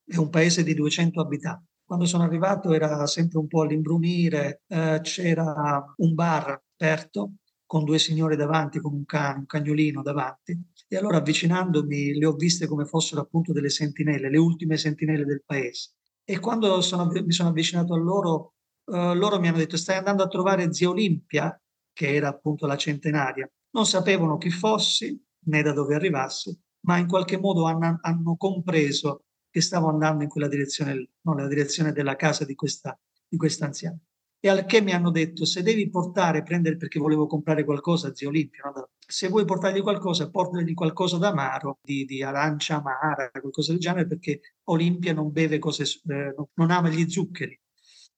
è 0.06 0.16
un 0.16 0.30
paese 0.30 0.64
di 0.64 0.74
200 0.74 1.20
abitanti. 1.20 1.66
Quando 1.84 2.06
sono 2.06 2.24
arrivato 2.24 2.72
era 2.72 3.06
sempre 3.08 3.40
un 3.40 3.48
po' 3.48 3.64
all'imbrunire, 3.64 4.62
eh, 4.68 5.02
c'era 5.04 5.84
un 5.98 6.14
bar 6.14 6.62
aperto 6.78 7.34
con 7.72 7.86
due 7.86 8.00
signore 8.00 8.36
davanti, 8.36 8.82
con 8.82 8.94
un 8.94 9.06
cane, 9.06 9.40
un 9.40 9.46
cagnolino 9.46 10.02
davanti. 10.02 10.62
E 10.90 10.98
allora 10.98 11.20
avvicinandomi 11.20 12.16
le 12.16 12.26
ho 12.26 12.34
viste 12.34 12.68
come 12.68 12.84
fossero 12.84 13.22
appunto 13.22 13.54
delle 13.54 13.70
sentinelle, 13.70 14.30
le 14.30 14.38
ultime 14.38 14.76
sentinelle 14.76 15.24
del 15.24 15.42
paese. 15.46 15.92
E 16.26 16.38
quando 16.40 16.82
sono, 16.82 17.10
mi 17.10 17.32
sono 17.32 17.48
avvicinato 17.48 17.94
a 17.94 17.98
loro 17.98 18.56
uh, 18.88 19.14
loro 19.14 19.40
mi 19.40 19.48
hanno 19.48 19.60
detto 19.60 19.78
stai 19.78 19.96
andando 19.96 20.22
a 20.22 20.28
trovare 20.28 20.74
zia 20.74 20.90
Olimpia, 20.90 21.58
che 21.94 22.14
era 22.14 22.28
appunto 22.28 22.68
la 22.68 22.76
centenaria. 22.76 23.50
Non 23.70 23.86
sapevano 23.86 24.38
chi 24.38 24.50
fossi 24.50 25.18
né 25.46 25.62
da 25.62 25.72
dove 25.72 25.96
arrivassi, 25.96 26.54
ma 26.88 26.98
in 26.98 27.08
qualche 27.08 27.38
modo 27.40 27.68
hanno, 27.68 28.00
hanno 28.02 28.36
compreso 28.36 29.28
che 29.50 29.62
stavo 29.62 29.88
andando 29.88 30.24
in 30.24 30.30
quella 30.30 30.50
direzione, 30.50 31.12
no, 31.22 31.32
nella 31.32 31.48
direzione 31.48 31.94
della 31.94 32.18
casa 32.18 32.44
di 32.44 32.54
questa, 32.54 33.00
di 33.26 33.38
questa 33.38 33.64
anziana. 33.64 33.98
E 34.44 34.50
al 34.50 34.66
che 34.66 34.82
mi 34.82 34.92
hanno 34.92 35.12
detto, 35.12 35.46
se 35.46 35.62
devi 35.62 35.88
portare, 35.90 36.42
prendere 36.42 36.76
perché 36.76 37.00
volevo 37.00 37.28
comprare 37.28 37.64
qualcosa 37.64 38.08
a 38.08 38.16
zia 38.16 38.28
Olimpia, 38.28 38.64
no? 38.74 38.90
se 38.98 39.28
vuoi 39.28 39.46
portargli 39.46 39.82
qualcosa, 39.82 40.32
portagli 40.32 40.74
qualcosa 40.74 41.18
d'amaro, 41.18 41.78
di, 41.82 42.06
di 42.06 42.24
arancia 42.24 42.78
amara, 42.78 43.30
qualcosa 43.30 43.72
del 43.72 43.80
genere, 43.80 44.08
perché 44.08 44.40
Olimpia 44.70 45.14
non 45.14 45.32
beve 45.32 45.60
cose, 45.60 45.84
eh, 45.84 46.34
non 46.56 46.72
ama 46.72 46.90
gli 46.90 47.08
zuccheri. 47.08 47.60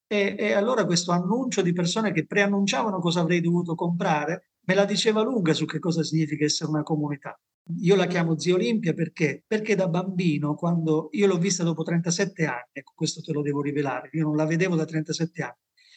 E, 0.07 0.35
e, 0.39 0.53
allora 0.53 0.85
questo 0.85 1.11
annuncio 1.11 1.61
di 1.61 1.73
persone 1.73 2.13
che 2.13 2.25
preannunciavano 2.25 2.99
cosa 2.99 3.19
avrei 3.21 3.41
dovuto 3.41 3.75
comprare 3.75 4.53
me 4.65 4.75
la 4.75 4.85
diceva 4.85 5.21
lunga 5.21 5.53
su 5.53 5.65
che 5.65 5.79
cosa 5.79 6.03
significa 6.03 6.45
essere 6.45 6.69
una 6.69 6.83
comunità. 6.83 7.37
Io 7.81 7.95
la 7.95 8.07
chiamo 8.07 8.37
zia 8.37 8.55
Olimpia 8.55 8.93
perché? 8.93 9.43
Perché 9.45 9.75
da 9.75 9.87
bambino, 9.87 10.55
quando 10.55 11.09
io 11.11 11.27
l'ho 11.27 11.37
vista 11.37 11.63
dopo 11.63 11.83
37 11.83 12.45
anni, 12.45 12.69
ecco 12.71 12.93
questo 12.95 13.21
te 13.21 13.31
lo 13.31 13.41
devo 13.41 13.61
rivelare, 13.61 14.09
io 14.13 14.23
non 14.23 14.35
la 14.35 14.45
vedevo 14.45 14.75
da 14.75 14.85
37 14.85 15.41
anni. 15.41 15.55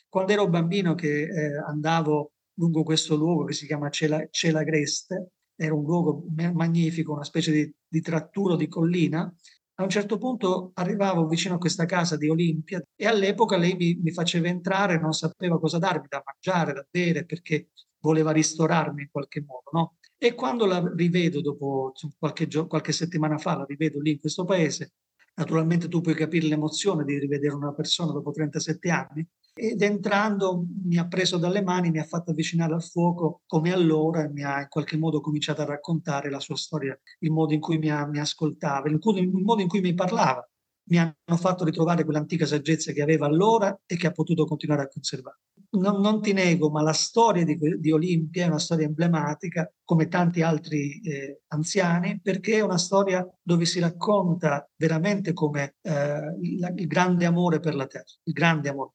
Quando 0.08 0.32
ero 0.32 0.48
bambino 0.48 0.94
che 0.94 1.22
eh, 1.22 1.56
andavo 1.66 2.32
lungo 2.54 2.82
questo 2.82 3.16
luogo 3.16 3.44
che 3.44 3.52
si 3.52 3.66
chiama 3.66 3.90
Cela, 3.90 4.26
Celagreste, 4.30 5.30
era 5.56 5.74
un 5.74 5.84
luogo 5.84 6.24
magnifico, 6.52 7.12
una 7.12 7.24
specie 7.24 7.52
di, 7.52 7.74
di 7.86 8.00
tratturo 8.00 8.56
di 8.56 8.68
collina, 8.68 9.32
a 9.78 9.82
un 9.82 9.88
certo 9.90 10.16
punto 10.16 10.70
arrivavo 10.74 11.26
vicino 11.26 11.56
a 11.56 11.58
questa 11.58 11.84
casa 11.84 12.16
di 12.16 12.28
Olimpia 12.28 12.82
e 12.94 13.06
all'epoca 13.06 13.58
lei 13.58 13.74
mi, 13.74 13.94
mi 14.02 14.10
faceva 14.10 14.48
entrare, 14.48 14.98
non 14.98 15.12
sapeva 15.12 15.58
cosa 15.58 15.78
darmi 15.78 16.06
da 16.08 16.22
mangiare, 16.24 16.72
da 16.72 16.86
bere, 16.90 17.26
perché 17.26 17.68
voleva 17.98 18.30
ristorarmi 18.30 19.02
in 19.02 19.10
qualche 19.10 19.42
modo, 19.42 19.70
no? 19.72 19.96
E 20.16 20.34
quando 20.34 20.64
la 20.64 20.82
rivedo 20.94 21.42
dopo 21.42 21.92
qualche, 22.18 22.46
gio- 22.46 22.66
qualche 22.66 22.92
settimana 22.92 23.36
fa, 23.36 23.56
la 23.56 23.64
rivedo 23.66 24.00
lì 24.00 24.12
in 24.12 24.20
questo 24.20 24.44
paese, 24.44 24.92
naturalmente 25.34 25.88
tu 25.88 26.00
puoi 26.00 26.14
capire 26.14 26.46
l'emozione 26.46 27.04
di 27.04 27.18
rivedere 27.18 27.54
una 27.54 27.74
persona 27.74 28.12
dopo 28.12 28.30
37 28.30 28.90
anni, 28.90 29.26
ed 29.58 29.80
entrando 29.80 30.66
mi 30.84 30.98
ha 30.98 31.08
preso 31.08 31.38
dalle 31.38 31.62
mani, 31.62 31.90
mi 31.90 31.98
ha 31.98 32.04
fatto 32.04 32.30
avvicinare 32.30 32.74
al 32.74 32.84
fuoco 32.84 33.40
come 33.46 33.72
allora 33.72 34.22
e 34.22 34.28
mi 34.28 34.44
ha 34.44 34.60
in 34.60 34.68
qualche 34.68 34.98
modo 34.98 35.22
cominciato 35.22 35.62
a 35.62 35.64
raccontare 35.64 36.28
la 36.28 36.40
sua 36.40 36.56
storia, 36.56 36.96
il 37.20 37.30
modo 37.30 37.54
in 37.54 37.60
cui 37.60 37.78
mi, 37.78 37.90
ha, 37.90 38.06
mi 38.06 38.18
ascoltava, 38.18 38.86
il, 38.88 39.00
il 39.02 39.30
modo 39.30 39.62
in 39.62 39.68
cui 39.68 39.80
mi 39.80 39.94
parlava. 39.94 40.46
Mi 40.88 40.98
hanno 40.98 41.38
fatto 41.38 41.64
ritrovare 41.64 42.04
quell'antica 42.04 42.44
saggezza 42.46 42.92
che 42.92 43.02
aveva 43.02 43.26
allora 43.26 43.76
e 43.86 43.96
che 43.96 44.06
ha 44.06 44.12
potuto 44.12 44.44
continuare 44.44 44.82
a 44.82 44.88
conservare. 44.88 45.38
Non, 45.70 46.00
non 46.00 46.20
ti 46.20 46.32
nego, 46.32 46.70
ma 46.70 46.80
la 46.80 46.92
storia 46.92 47.44
di, 47.44 47.58
di, 47.58 47.90
Olimpia 47.90 48.44
è 48.44 48.48
una 48.48 48.60
storia 48.60 48.86
emblematica, 48.86 49.68
come 49.82 50.06
tanti 50.06 50.42
altri 50.42 51.00
eh, 51.00 51.40
anziani, 51.48 52.20
perché 52.22 52.58
è 52.58 52.60
una 52.60 52.78
storia 52.78 53.26
dove 53.42 53.64
si 53.64 53.80
racconta 53.80 54.68
veramente 54.76 55.32
come 55.32 55.76
eh, 55.80 56.36
il, 56.40 56.72
il 56.76 56.86
grande 56.86 57.24
amore 57.24 57.58
per 57.58 57.74
la 57.74 57.86
terra, 57.86 58.12
il 58.22 58.32
grande 58.32 58.68
amore 58.68 58.92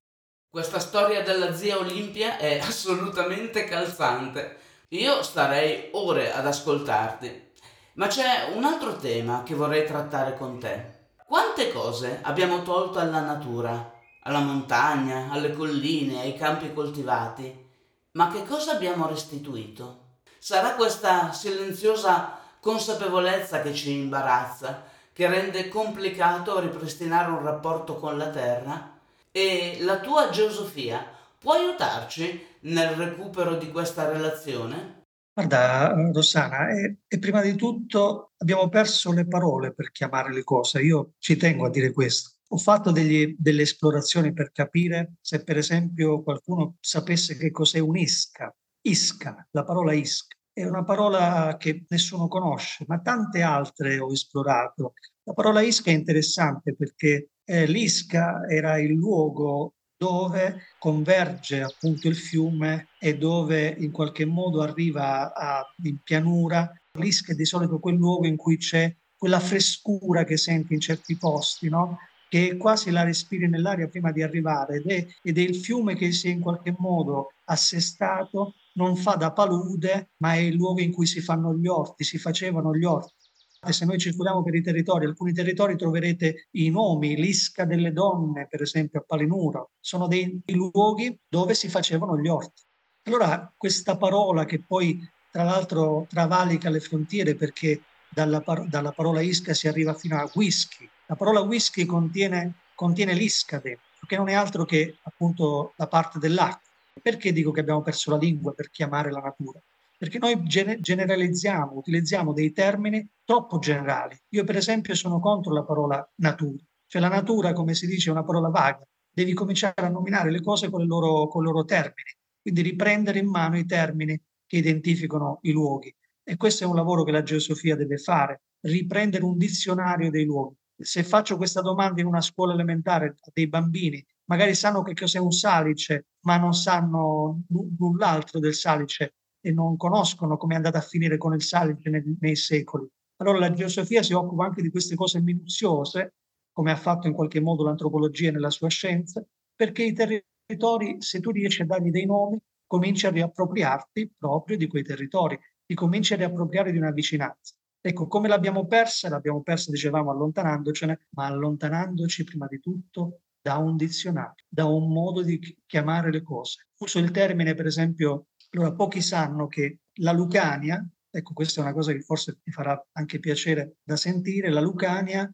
questa 0.51 0.79
storia 0.79 1.23
della 1.23 1.55
zia 1.55 1.77
Olimpia 1.77 2.37
è 2.37 2.59
assolutamente 2.61 3.63
calzante. 3.63 4.57
Io 4.89 5.23
starei 5.23 5.87
ore 5.93 6.33
ad 6.33 6.45
ascoltarti. 6.45 7.49
Ma 7.93 8.07
c'è 8.07 8.51
un 8.53 8.65
altro 8.65 8.97
tema 8.97 9.43
che 9.43 9.55
vorrei 9.55 9.85
trattare 9.85 10.35
con 10.35 10.59
te. 10.59 10.99
Quante 11.25 11.71
cose 11.71 12.19
abbiamo 12.23 12.63
tolto 12.63 12.99
alla 12.99 13.21
natura, 13.21 13.93
alla 14.23 14.39
montagna, 14.39 15.29
alle 15.31 15.53
colline, 15.53 16.19
ai 16.19 16.35
campi 16.35 16.73
coltivati, 16.73 17.69
ma 18.13 18.29
che 18.29 18.43
cosa 18.43 18.73
abbiamo 18.73 19.07
restituito? 19.07 20.17
Sarà 20.37 20.75
questa 20.75 21.31
silenziosa 21.31 22.37
consapevolezza 22.59 23.61
che 23.61 23.73
ci 23.73 23.93
imbarazza, 23.93 24.83
che 25.13 25.27
rende 25.27 25.69
complicato 25.69 26.59
ripristinare 26.59 27.31
un 27.31 27.41
rapporto 27.41 27.95
con 27.95 28.17
la 28.17 28.27
terra? 28.27 28.90
E 29.34 29.78
la 29.80 30.02
tua 30.02 30.30
geosofia 30.30 31.06
può 31.39 31.54
aiutarci 31.54 32.46
nel 32.62 32.89
recupero 32.89 33.56
di 33.56 33.72
questa 33.72 34.12
relazione? 34.12 35.06
Guarda, 35.34 35.94
Rossana, 36.12 36.70
e, 36.70 36.98
e, 37.08 37.17
prima 37.17 37.41
di 37.41 37.56
tutto 37.56 38.34
abbiamo 38.38 38.67
perso 38.67 39.13
le 39.13 39.26
parole 39.26 39.74
per 39.74 39.91
chiamare 39.91 40.34
le 40.34 40.44
cose. 40.44 40.82
Io 40.82 41.13
ci 41.17 41.38
tengo 41.38 41.65
a 41.65 41.70
dire 41.70 41.94
questo. 41.94 42.39
Ho 42.50 42.58
fatto 42.58 42.91
degli, 42.91 43.34
delle 43.39 43.62
esplorazioni 43.62 44.34
per 44.34 44.52
capire 44.52 45.13
se, 45.22 45.41
per 45.44 45.58
esempio, 45.58 46.22
qualcuno 46.22 46.76
sapesse 46.82 47.38
che 47.38 47.50
cos'è 47.52 47.80
un 47.80 47.96
isca. 47.96 48.54
Isca, 48.82 49.48
la 49.52 49.63
parola 49.63 49.94
isca. 49.94 50.36
È 50.52 50.65
una 50.65 50.84
parola 50.84 51.56
che 51.58 51.86
nessuno 51.88 52.28
conosce, 52.28 52.84
ma 52.89 53.00
tante 53.00 53.41
altre 53.41 54.00
ho 54.00 54.12
esplorato. 54.12 54.94
La 55.24 55.32
parola 55.32 55.62
isca 55.62 55.89
è 55.89 55.94
interessante 55.94 56.76
perché 56.76 57.30
eh, 57.51 57.65
l'Isca 57.65 58.47
era 58.47 58.79
il 58.79 58.93
luogo 58.93 59.73
dove 59.97 60.67
converge 60.79 61.61
appunto 61.61 62.07
il 62.07 62.15
fiume 62.15 62.87
e 62.97 63.17
dove 63.17 63.75
in 63.77 63.91
qualche 63.91 64.23
modo 64.25 64.61
arriva 64.61 65.33
a, 65.33 65.61
in 65.83 65.97
pianura. 66.01 66.73
L'Isca 66.97 67.33
è 67.33 67.35
di 67.35 67.45
solito 67.45 67.79
quel 67.79 67.95
luogo 67.95 68.25
in 68.25 68.37
cui 68.37 68.57
c'è 68.57 68.95
quella 69.17 69.41
frescura 69.41 70.23
che 70.23 70.37
senti 70.37 70.73
in 70.73 70.79
certi 70.79 71.17
posti, 71.17 71.67
no? 71.67 71.99
che 72.29 72.55
quasi 72.55 72.89
la 72.89 73.03
respiri 73.03 73.49
nell'aria 73.49 73.89
prima 73.89 74.13
di 74.13 74.23
arrivare 74.23 74.77
ed 74.77 74.89
è, 74.89 75.05
ed 75.21 75.37
è 75.37 75.41
il 75.41 75.57
fiume 75.57 75.95
che 75.95 76.13
si 76.13 76.29
è 76.29 76.31
in 76.31 76.39
qualche 76.39 76.73
modo 76.77 77.33
assestato, 77.45 78.53
non 78.75 78.95
fa 78.95 79.15
da 79.15 79.33
palude, 79.33 80.11
ma 80.19 80.35
è 80.35 80.37
il 80.37 80.55
luogo 80.55 80.79
in 80.79 80.93
cui 80.93 81.05
si 81.05 81.19
fanno 81.19 81.53
gli 81.53 81.67
orti, 81.67 82.05
si 82.05 82.17
facevano 82.17 82.73
gli 82.73 82.85
orti 82.85 83.20
se 83.69 83.86
noi 83.86 84.00
circoliamo 84.00 84.41
per 84.41 84.56
i 84.56 84.62
territori, 84.63 85.06
alcuni 85.06 85.34
territori 85.34 85.78
troverete 85.78 86.47
i 86.52 86.71
nomi, 86.71 87.15
l'Isca 87.15 87.63
delle 87.63 87.93
donne, 87.93 88.47
per 88.50 88.63
esempio 88.63 89.02
a 89.02 89.04
Palinuro, 89.06 89.71
sono 89.80 90.08
dei 90.08 90.41
luoghi 90.47 91.15
dove 91.28 91.54
si 91.54 91.69
facevano 91.69 92.17
gli 92.17 92.28
orti. 92.28 92.63
Allora 93.04 93.54
questa 93.56 93.97
parola 93.97 94.45
che 94.45 94.63
poi 94.65 95.08
tra 95.30 95.43
l'altro 95.43 96.08
travalica 96.10 96.69
le 96.69 96.80
frontiere 96.80 97.36
perché 97.36 97.84
dalla, 98.10 98.41
par- 98.41 98.67
dalla 98.67 98.91
parola 98.91 99.21
Isca 99.21 99.54
si 99.54 99.67
arriva 99.67 99.93
fino 99.93 100.17
a 100.17 100.30
whisky, 100.34 100.89
la 101.06 101.15
parola 101.15 101.41
whisky 101.41 101.86
contiene, 101.86 102.54
contiene 102.74 103.13
l'Isca 103.13 103.60
dentro, 103.60 103.86
che 104.08 104.17
non 104.17 104.28
è 104.28 104.34
altro 104.34 104.65
che 104.65 104.97
appunto 105.04 105.74
la 105.76 105.88
parte 105.88 106.17
dell'acqua. 106.17 106.69
Perché 107.02 107.32
dico 107.32 107.52
che 107.52 107.62
abbiamo 107.62 107.82
perso 107.82 108.12
la 108.12 108.17
lingua 108.17 108.54
per 108.54 108.69
chiamare 108.69 109.12
la 109.12 109.21
natura? 109.21 109.62
Perché 110.01 110.17
noi 110.17 110.41
generalizziamo, 110.43 111.75
utilizziamo 111.75 112.33
dei 112.33 112.51
termini 112.51 113.07
troppo 113.23 113.59
generali. 113.59 114.17
Io 114.29 114.43
per 114.43 114.55
esempio 114.55 114.95
sono 114.95 115.19
contro 115.19 115.53
la 115.53 115.63
parola 115.63 116.11
natura, 116.15 116.57
cioè 116.87 116.99
la 116.99 117.07
natura 117.07 117.53
come 117.53 117.75
si 117.75 117.85
dice 117.85 118.09
è 118.09 118.11
una 118.11 118.23
parola 118.23 118.49
vaga, 118.49 118.83
devi 119.11 119.33
cominciare 119.33 119.85
a 119.85 119.89
nominare 119.89 120.31
le 120.31 120.41
cose 120.41 120.71
con, 120.71 120.87
loro, 120.87 121.29
i 121.31 121.43
loro 121.43 121.65
termini, 121.65 122.17
quindi 122.41 122.63
riprendere 122.63 123.19
in 123.19 123.27
mano 123.27 123.59
i 123.59 123.65
termini 123.67 124.19
che 124.47 124.57
identificano 124.57 125.37
i 125.43 125.51
luoghi. 125.51 125.95
E 126.23 126.35
questo 126.35 126.63
è 126.63 126.67
un 126.67 126.77
lavoro 126.77 127.03
che 127.03 127.11
la 127.11 127.21
geosofia 127.21 127.75
deve 127.75 127.97
fare, 127.97 128.41
riprendere 128.61 129.23
un 129.23 129.37
dizionario 129.37 130.09
dei 130.09 130.25
luoghi. 130.25 130.55
Se 130.79 131.03
faccio 131.03 131.37
questa 131.37 131.61
domanda 131.61 132.01
in 132.01 132.07
una 132.07 132.21
scuola 132.21 132.53
elementare 132.53 133.17
a 133.21 133.29
dei 133.31 133.47
bambini, 133.47 134.03
magari 134.25 134.55
sanno 134.55 134.81
che 134.81 134.95
cos'è 134.95 135.19
un 135.19 135.31
salice, 135.31 136.07
ma 136.21 136.37
non 136.37 136.55
sanno 136.55 137.43
null'altro 137.77 138.39
del 138.39 138.55
salice, 138.55 139.13
e 139.41 139.51
non 139.51 139.75
conoscono 139.75 140.38
come 140.38 140.54
è 140.54 140.58
andata 140.58 140.77
a 140.77 140.82
finire 140.82 141.17
con 141.17 141.34
il 141.34 141.41
salice 141.41 141.89
nei, 141.89 142.17
nei 142.19 142.36
secoli. 142.36 142.88
Allora 143.17 143.39
la 143.39 143.51
geosofia 143.51 144.01
si 144.01 144.13
occupa 144.13 144.45
anche 144.45 144.62
di 144.62 144.69
queste 144.69 144.95
cose 144.95 145.19
minuziose, 145.19 146.13
come 146.51 146.71
ha 146.71 146.75
fatto 146.75 147.08
in 147.08 147.13
qualche 147.13 147.39
modo 147.39 147.63
l'antropologia 147.63 148.32
nella 148.32 148.49
sua 148.49 148.69
scienza, 148.69 149.23
perché 149.56 149.84
i 149.84 149.93
territori, 149.93 151.01
se 151.01 151.19
tu 151.19 151.32
riesci 151.32 151.62
a 151.62 151.65
dargli 151.65 151.91
dei 151.91 152.06
nomi, 152.06 152.39
cominci 152.65 153.06
a 153.06 153.12
riappropriarti 153.12 154.13
proprio 154.17 154.58
di 154.58 154.67
quei 154.67 154.84
territori, 154.84 155.38
ti 155.65 155.73
cominci 155.75 156.13
a 156.13 156.17
riappropriare 156.17 156.71
di 156.71 156.77
una 156.77 156.91
vicinanza. 156.91 157.54
Ecco, 157.80 158.08
come 158.08 158.27
l'abbiamo 158.27 158.65
persa? 158.67 159.10
L'abbiamo 159.10 159.41
persa, 159.41 159.71
dicevamo, 159.71 160.12
allontanandocene, 160.12 161.08
ma 161.12 161.25
allontanandoci 161.25 162.23
prima 162.23 162.47
di 162.47 162.60
tutto 162.60 163.21
da 163.41 163.58
un 163.58 163.75
dizionario, 163.75 164.45
da 164.47 164.65
un 164.65 164.91
modo 164.91 165.23
di 165.23 165.39
chiamare 165.65 166.12
le 166.12 166.21
cose. 166.21 166.67
Uso 166.77 166.99
il 166.99 167.12
termine, 167.12 167.56
per 167.56 167.65
esempio, 167.65 168.27
allora, 168.53 168.73
pochi 168.73 169.01
sanno 169.01 169.47
che 169.47 169.79
la 169.99 170.11
Lucania, 170.11 170.85
ecco 171.09 171.33
questa 171.33 171.61
è 171.61 171.63
una 171.63 171.73
cosa 171.73 171.91
che 171.93 172.01
forse 172.01 172.39
ti 172.41 172.51
farà 172.51 172.81
anche 172.93 173.19
piacere 173.19 173.77
da 173.83 173.95
sentire, 173.95 174.49
la 174.49 174.61
Lucania 174.61 175.31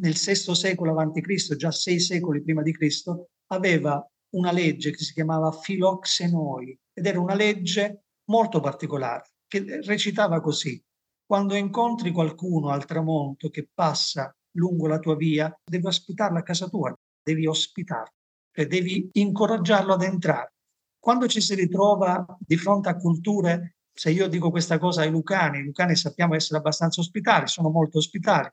nel 0.00 0.14
VI 0.14 0.54
secolo 0.54 0.98
a.C., 0.98 1.56
già 1.56 1.70
sei 1.70 1.98
secoli 2.00 2.42
prima 2.42 2.62
di 2.62 2.72
Cristo, 2.72 3.30
aveva 3.48 4.04
una 4.30 4.52
legge 4.52 4.90
che 4.92 4.98
si 4.98 5.12
chiamava 5.12 5.50
Filoxenoi 5.50 6.78
ed 6.92 7.06
era 7.06 7.20
una 7.20 7.34
legge 7.34 8.04
molto 8.28 8.60
particolare 8.60 9.30
che 9.48 9.80
recitava 9.82 10.40
così. 10.40 10.80
Quando 11.26 11.54
incontri 11.54 12.12
qualcuno 12.12 12.70
al 12.70 12.84
tramonto 12.84 13.50
che 13.50 13.68
passa 13.72 14.34
lungo 14.56 14.86
la 14.86 14.98
tua 14.98 15.16
via, 15.16 15.52
devi 15.64 15.86
ospitarlo 15.86 16.38
a 16.38 16.42
casa 16.42 16.68
tua, 16.68 16.96
devi 17.22 17.46
ospitarlo, 17.46 18.14
cioè 18.52 18.66
devi 18.66 19.08
incoraggiarlo 19.12 19.94
ad 19.94 20.02
entrare 20.02 20.52
quando 21.00 21.26
ci 21.26 21.40
si 21.40 21.54
ritrova 21.54 22.24
di 22.38 22.56
fronte 22.58 22.90
a 22.90 22.96
culture, 22.96 23.78
se 23.92 24.10
io 24.10 24.28
dico 24.28 24.50
questa 24.50 24.78
cosa 24.78 25.00
ai 25.00 25.10
lucani, 25.10 25.58
i 25.58 25.64
lucani 25.64 25.96
sappiamo 25.96 26.34
essere 26.34 26.58
abbastanza 26.58 27.00
ospitali, 27.00 27.48
sono 27.48 27.70
molto 27.70 27.98
ospitali, 27.98 28.50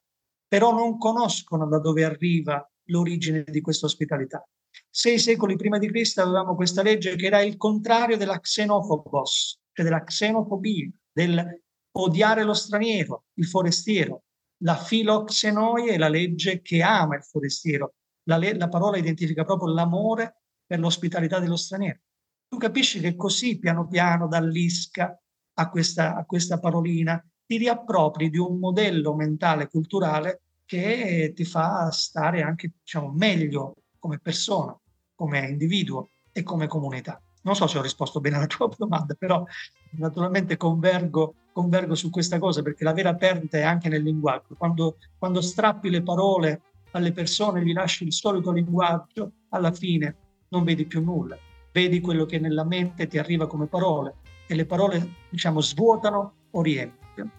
però 0.47 0.73
non 0.73 0.97
conoscono 0.97 1.67
da 1.67 1.79
dove 1.79 2.05
arriva 2.05 2.65
l'origine 2.85 3.43
di 3.43 3.59
questa 3.59 3.85
ospitalità. 3.85 4.47
Sei 4.89 5.19
secoli 5.19 5.57
prima 5.57 5.77
di 5.77 5.89
Cristo 5.89 6.21
avevamo 6.21 6.55
questa 6.55 6.81
legge 6.81 7.15
che 7.15 7.25
era 7.25 7.41
il 7.41 7.57
contrario 7.57 8.15
della 8.15 8.39
xenofobos, 8.39 9.59
cioè 9.73 9.85
della 9.85 10.03
xenofobia, 10.03 10.89
del 11.11 11.61
odiare 11.91 12.43
lo 12.43 12.53
straniero, 12.53 13.25
il 13.33 13.45
forestiero. 13.47 14.23
La 14.61 14.77
filoxenoia 14.77 15.93
è 15.93 15.97
la 15.97 16.07
legge 16.07 16.61
che 16.61 16.81
ama 16.81 17.15
il 17.15 17.23
forestiero. 17.23 17.95
La, 18.23 18.37
le- 18.37 18.55
la 18.55 18.69
parola 18.69 18.97
identifica 18.97 19.43
proprio 19.43 19.73
l'amore 19.73 20.43
per 20.65 20.79
l'ospitalità 20.79 21.39
dello 21.39 21.55
straniero 21.55 21.99
tu 22.47 22.57
capisci 22.57 22.99
che 22.99 23.15
così 23.15 23.59
piano 23.59 23.87
piano 23.87 24.27
dall'isca 24.27 25.17
a 25.59 25.69
questa, 25.69 26.15
a 26.15 26.25
questa 26.25 26.59
parolina 26.59 27.23
ti 27.45 27.57
riappropri 27.57 28.29
di 28.29 28.37
un 28.37 28.59
modello 28.59 29.15
mentale 29.15 29.67
culturale 29.67 30.41
che 30.65 31.31
ti 31.35 31.45
fa 31.45 31.89
stare 31.91 32.41
anche 32.41 32.71
diciamo, 32.81 33.11
meglio 33.11 33.73
come 33.99 34.19
persona, 34.19 34.77
come 35.15 35.47
individuo 35.47 36.09
e 36.31 36.43
come 36.43 36.67
comunità. 36.67 37.21
Non 37.43 37.55
so 37.55 37.67
se 37.67 37.77
ho 37.77 37.81
risposto 37.81 38.19
bene 38.19 38.35
alla 38.35 38.47
tua 38.47 38.69
domanda, 38.77 39.13
però 39.13 39.45
naturalmente 39.91 40.57
convergo, 40.57 41.35
convergo 41.53 41.95
su 41.95 42.09
questa 42.09 42.37
cosa 42.37 42.61
perché 42.61 42.83
la 42.83 42.93
vera 42.93 43.15
perdita 43.15 43.57
è 43.57 43.61
anche 43.61 43.87
nel 43.87 44.03
linguaggio. 44.03 44.55
Quando, 44.57 44.97
quando 45.17 45.41
strappi 45.41 45.89
le 45.89 46.03
parole 46.03 46.61
alle 46.91 47.13
persone, 47.13 47.63
gli 47.63 47.73
lasci 47.73 48.03
il 48.03 48.13
solito 48.13 48.51
linguaggio, 48.51 49.31
alla 49.49 49.71
fine 49.71 50.15
non 50.49 50.63
vedi 50.63 50.85
più 50.85 51.01
nulla 51.01 51.37
vedi 51.77 52.01
quello 52.01 52.25
che 52.25 52.39
nella 52.39 52.63
mente 52.63 53.05
ti 53.05 53.19
arriva 53.19 53.45
come 53.45 53.67
parole 53.67 54.15
e 54.47 54.55
le 54.55 54.65
parole, 54.65 55.25
diciamo, 55.29 55.61
svuotano 55.61 56.33
o 56.49 56.61
riempiono. 56.63 57.29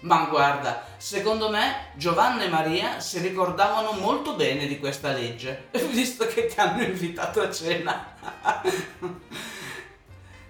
Ma 0.00 0.24
guarda, 0.30 0.82
secondo 0.96 1.50
me 1.50 1.88
Giovanna 1.94 2.44
e 2.44 2.48
Maria 2.48 3.00
si 3.00 3.18
ricordavano 3.18 3.92
molto 3.92 4.34
bene 4.34 4.66
di 4.66 4.78
questa 4.78 5.12
legge, 5.12 5.68
visto 5.92 6.26
che 6.26 6.46
ti 6.46 6.58
hanno 6.58 6.84
invitato 6.84 7.42
a 7.42 7.50
cena. 7.50 8.14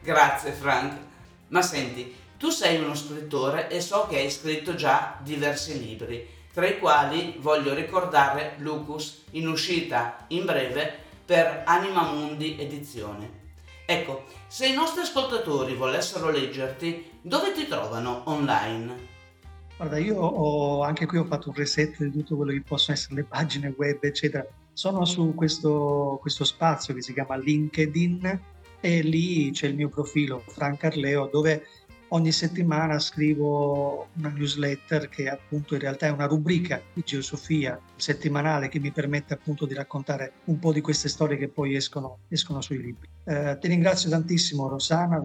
Grazie 0.03 0.53
Frank. 0.53 0.97
Ma 1.49 1.63
senti, 1.63 2.15
tu 2.39 2.51
sei 2.51 2.81
uno 2.81 2.95
scrittore 2.95 3.69
e 3.69 3.81
so 3.81 4.07
che 4.09 4.19
hai 4.19 4.31
scritto 4.31 4.77
già 4.77 5.19
diversi 5.21 5.77
libri, 5.81 6.25
tra 6.53 6.69
i 6.69 6.79
quali 6.79 7.35
voglio 7.41 7.75
ricordare 7.75 8.55
Lucus, 8.59 9.25
in 9.33 9.49
uscita 9.49 10.27
in 10.29 10.45
breve 10.45 11.06
per 11.27 11.65
Anima 11.67 12.13
Mundi 12.13 12.57
Edizione. 12.59 13.45
Ecco, 13.85 14.25
se 14.47 14.69
i 14.69 14.75
nostri 14.75 15.03
ascoltatori 15.03 15.75
volessero 15.75 16.31
leggerti, 16.31 17.19
dove 17.21 17.53
ti 17.53 17.67
trovano 17.67 18.23
online? 18.27 19.15
Guarda, 19.77 19.99
io 19.99 20.17
ho, 20.17 20.83
anche 20.83 21.05
qui 21.05 21.19
ho 21.19 21.25
fatto 21.25 21.51
un 21.51 21.57
reset 21.57 21.97
di 21.99 22.11
tutto 22.11 22.37
quello 22.37 22.53
che 22.53 22.63
possono 22.63 22.97
essere 22.97 23.17
le 23.17 23.25
pagine 23.25 23.75
web, 23.77 24.03
eccetera. 24.03 24.47
Sono 24.73 25.05
su 25.05 25.35
questo, 25.35 26.19
questo 26.21 26.45
spazio 26.45 26.95
che 26.95 27.03
si 27.03 27.13
chiama 27.13 27.37
LinkedIn 27.37 28.41
e 28.81 29.03
lì 29.03 29.51
c'è 29.51 29.67
il 29.67 29.75
mio 29.75 29.89
profilo, 29.89 30.43
Frank 30.47 30.85
Arleo, 30.85 31.29
dove 31.31 31.67
ogni 32.09 32.33
settimana 32.33 32.99
scrivo 32.99 34.09
una 34.17 34.29
newsletter 34.29 35.09
che 35.09 35.29
appunto 35.29 35.75
in 35.75 35.81
realtà 35.81 36.07
è 36.07 36.11
una 36.11 36.27
rubrica 36.27 36.81
di 36.93 37.03
geosofia 37.05 37.81
settimanale 37.97 38.69
che 38.69 38.79
mi 38.79 38.93
permette 38.93 39.35
appunto 39.35 39.67
di 39.67 39.75
raccontare 39.75 40.35
un 40.45 40.59
po' 40.59 40.73
di 40.73 40.81
queste 40.81 41.09
storie 41.09 41.37
che 41.37 41.49
poi 41.49 41.75
escono, 41.75 42.21
escono 42.29 42.61
sui 42.61 42.81
libri. 42.81 43.09
Eh, 43.25 43.59
ti 43.61 43.69
ringrazio 43.69 44.11
tantissimo 44.11 44.69
Rosana, 44.69 45.25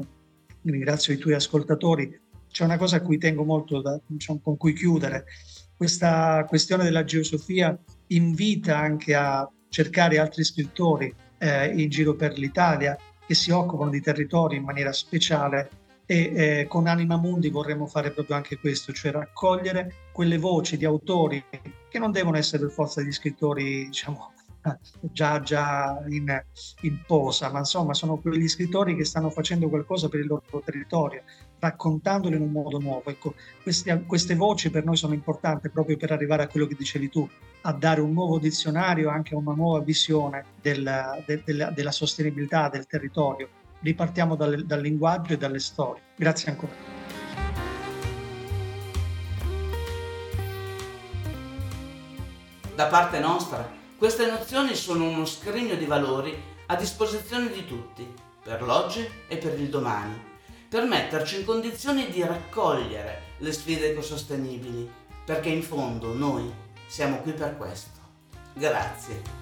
ringrazio 0.64 1.14
i 1.14 1.18
tuoi 1.18 1.36
ascoltatori. 1.36 2.20
C'è 2.50 2.64
una 2.64 2.78
cosa 2.78 2.98
a 2.98 3.02
cui 3.02 3.18
tengo 3.18 3.44
molto, 3.44 3.82
da, 3.82 4.00
diciamo, 4.06 4.40
con 4.42 4.58
cui 4.58 4.74
chiudere. 4.74 5.26
Questa 5.76 6.46
questione 6.48 6.84
della 6.84 7.04
geosofia 7.04 7.78
invita 8.08 8.78
anche 8.78 9.16
a 9.16 9.50
cercare 9.70 10.20
altri 10.20 10.44
scrittori 10.44 11.14
eh, 11.38 11.68
in 11.68 11.90
giro 11.90 12.16
per 12.16 12.38
l'Italia 12.38 12.98
che 13.26 13.34
si 13.34 13.52
occupano 13.52 13.90
di 13.90 14.02
territori 14.02 14.58
in 14.58 14.64
maniera 14.64 14.92
speciale 14.92 15.70
e 16.12 16.32
eh, 16.34 16.68
con 16.68 16.88
Anima 16.88 17.16
Mundi 17.16 17.50
vorremmo 17.50 17.88
fare 17.88 18.12
proprio 18.12 18.36
anche 18.36 18.60
questo, 18.60 18.92
cioè 18.92 19.14
raccogliere 19.14 20.10
quelle 20.12 20.38
voci 20.38 20.76
di 20.76 20.84
autori 20.84 21.42
che 21.88 22.00
non 22.00 22.12
devono 22.12 22.36
essere 22.36 22.64
per 22.64 22.74
forza 22.74 23.02
di 23.02 23.14
scrittori, 23.14 23.86
diciamo, 23.86 24.34
già, 25.00 25.40
già 25.40 26.04
in, 26.10 26.44
in, 26.82 27.02
posa, 27.08 27.50
ma 27.50 27.60
insomma 27.60 27.94
sono 27.94 28.18
quegli 28.18 28.50
scrittori 28.50 28.98
che 28.98 29.06
stanno 29.06 29.30
facendo 29.30 29.70
qualcosa 29.70 30.10
per 30.10 30.20
il 30.20 30.28
loro 30.28 30.62
territorio, 30.66 31.24
raccontandole 31.60 32.36
in 32.36 32.42
un 32.42 32.52
modo 32.52 32.78
nuovo. 32.78 33.10
Ecco, 33.10 33.34
queste, 33.64 34.04
queste 34.06 34.36
voci 34.36 34.70
per 34.70 34.84
noi 34.84 34.98
sono 34.98 35.14
importanti 35.14 35.70
proprio 35.70 35.96
per 35.96 36.12
arrivare 36.12 36.44
a 36.44 36.48
quello 36.50 36.68
che 36.68 36.76
dicevi 36.76 37.08
tu, 37.08 37.26
a 37.62 37.72
dare 37.72 38.02
un 38.02 38.12
nuovo 38.12 38.38
dizionario, 38.38 39.10
anche 39.10 39.34
una 39.34 39.54
nuova 39.54 39.80
visione 39.80 40.44
del, 40.62 41.24
de, 41.26 41.42
de, 41.46 41.72
della 41.74 41.92
sostenibilità 41.92 42.68
del 42.68 42.86
territorio. 42.86 43.61
Ripartiamo 43.82 44.36
dal, 44.36 44.64
dal 44.64 44.80
linguaggio 44.80 45.34
e 45.34 45.38
dalle 45.38 45.60
storie. 45.60 46.04
Grazie 46.16 46.52
ancora. 46.52 46.72
Da 52.76 52.86
parte 52.86 53.20
nostra, 53.20 53.70
queste 53.98 54.28
nozioni 54.28 54.76
sono 54.76 55.08
uno 55.08 55.26
scrigno 55.26 55.76
di 55.76 55.86
valori 55.86 56.36
a 56.68 56.76
disposizione 56.76 57.52
di 57.52 57.66
tutti, 57.66 58.08
per 58.44 58.62
l'oggi 58.62 59.08
e 59.28 59.38
per 59.38 59.60
il 59.60 59.70
domani, 59.70 60.20
per 60.70 60.86
metterci 60.86 61.40
in 61.40 61.46
condizioni 61.46 62.10
di 62.10 62.22
raccogliere 62.22 63.34
le 63.40 63.52
sfide 63.52 63.92
ecosostenibili, 63.92 64.90
perché 65.26 65.50
in 65.50 65.64
fondo 65.64 66.14
noi 66.14 66.52
siamo 66.88 67.18
qui 67.18 67.34
per 67.34 67.58
questo. 67.58 68.00
Grazie. 68.54 69.41